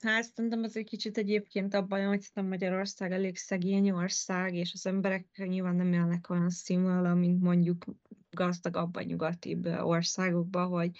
[0.00, 4.86] Hát szerintem az egy kicsit egyébként abban, hogy szerintem Magyarország elég szegény ország, és az
[4.86, 7.84] emberek nyilván nem élnek olyan színvonalon, mint mondjuk
[8.30, 10.98] gazdagabban, nyugatibb országokban, hogy,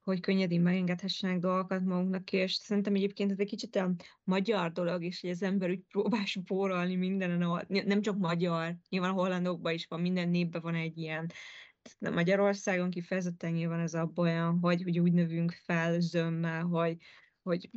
[0.00, 5.20] hogy könnyedén megengedhessenek dolgokat magunknak, és szerintem egyébként ez egy kicsit a magyar dolog is,
[5.20, 10.00] hogy az ember úgy próbál spórolni mindenen, nem csak magyar, nyilván a hollandokban is van,
[10.00, 11.30] minden népben van egy ilyen,
[11.98, 16.96] Magyarországon kifejezetten nyilván ez abban olyan, hogy, hogy úgy növünk fel zömmel, hogy,
[17.42, 17.70] hogy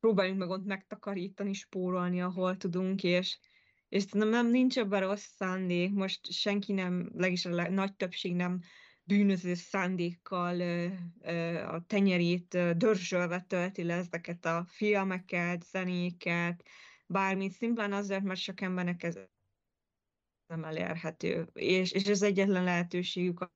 [0.00, 3.38] próbáljunk meg ott megtakarítani, spórolni, ahol tudunk, és,
[3.88, 8.60] és nem, nem nincs ebben rossz szándék, most senki nem, legis a nagy többség nem
[9.02, 10.60] bűnöző szándékkal
[11.66, 16.62] a tenyerét dörzsölve tölti le ezeket a filmeket, zenéket,
[17.06, 19.18] bármit, szimplán azért, mert sok embernek ez
[20.46, 21.48] nem elérhető.
[21.52, 23.50] És, és ez egyetlen lehetőségük,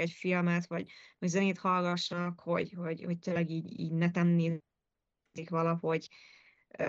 [0.00, 6.08] egy filmet, vagy, vagy zenét hallgassanak, hogy, hogy, hogy tényleg így, így netem nézik valahogy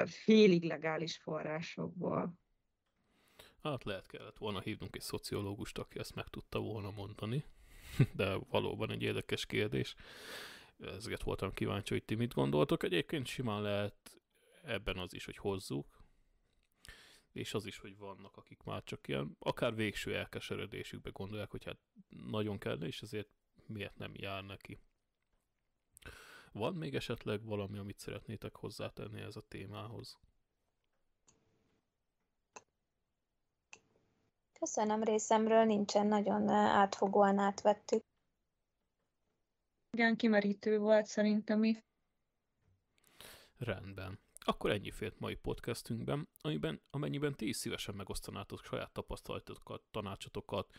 [0.05, 2.33] félig legális forrásokból.
[3.63, 7.43] Hát lehet kellett volna hívnunk egy szociológust, aki ezt meg tudta volna mondani,
[8.15, 9.95] de valóban egy érdekes kérdés.
[10.79, 12.83] Ezeket voltam kíváncsi, hogy ti mit gondoltok.
[12.83, 14.21] Egyébként simán lehet
[14.63, 16.04] ebben az is, hogy hozzuk,
[17.35, 21.77] és az is, hogy vannak, akik már csak ilyen, akár végső elkeseredésükbe gondolják, hogy hát
[22.09, 23.29] nagyon kell, és ezért
[23.65, 24.79] miért nem jár neki.
[26.51, 30.17] Van még esetleg valami, amit szeretnétek hozzátenni ez a témához?
[34.59, 38.03] Köszönöm részemről, nincsen nagyon átfogóan átvettük.
[39.91, 41.77] Igen, kimerítő volt szerintem is.
[43.57, 44.24] Rendben.
[44.47, 50.73] Akkor ennyi fért mai podcastünkben, amiben, amennyiben ti is szívesen megosztanátok saját tapasztalatokat, tanácsotokat,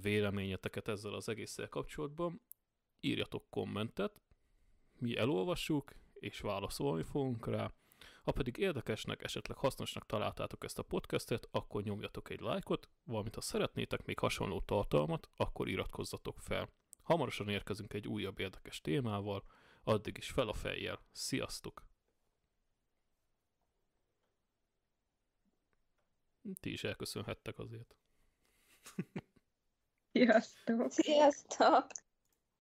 [0.00, 2.40] véleményeteket ezzel az egésszel kapcsolatban,
[3.00, 4.20] írjatok kommentet,
[4.98, 7.72] mi elolvassuk, és válaszolni fogunk rá,
[8.22, 13.40] ha pedig érdekesnek, esetleg hasznosnak találtátok ezt a podcastet, akkor nyomjatok egy lájkot, valamint ha
[13.40, 16.68] szeretnétek még hasonló tartalmat, akkor iratkozzatok fel.
[17.02, 19.44] Hamarosan érkezünk egy újabb érdekes témával,
[19.82, 21.00] addig is fel a fejjel.
[21.12, 21.89] Sziasztok!
[26.60, 27.96] Ti is elköszönhettek azért.
[30.12, 30.90] Sziasztok!
[30.90, 31.86] Sziasztok!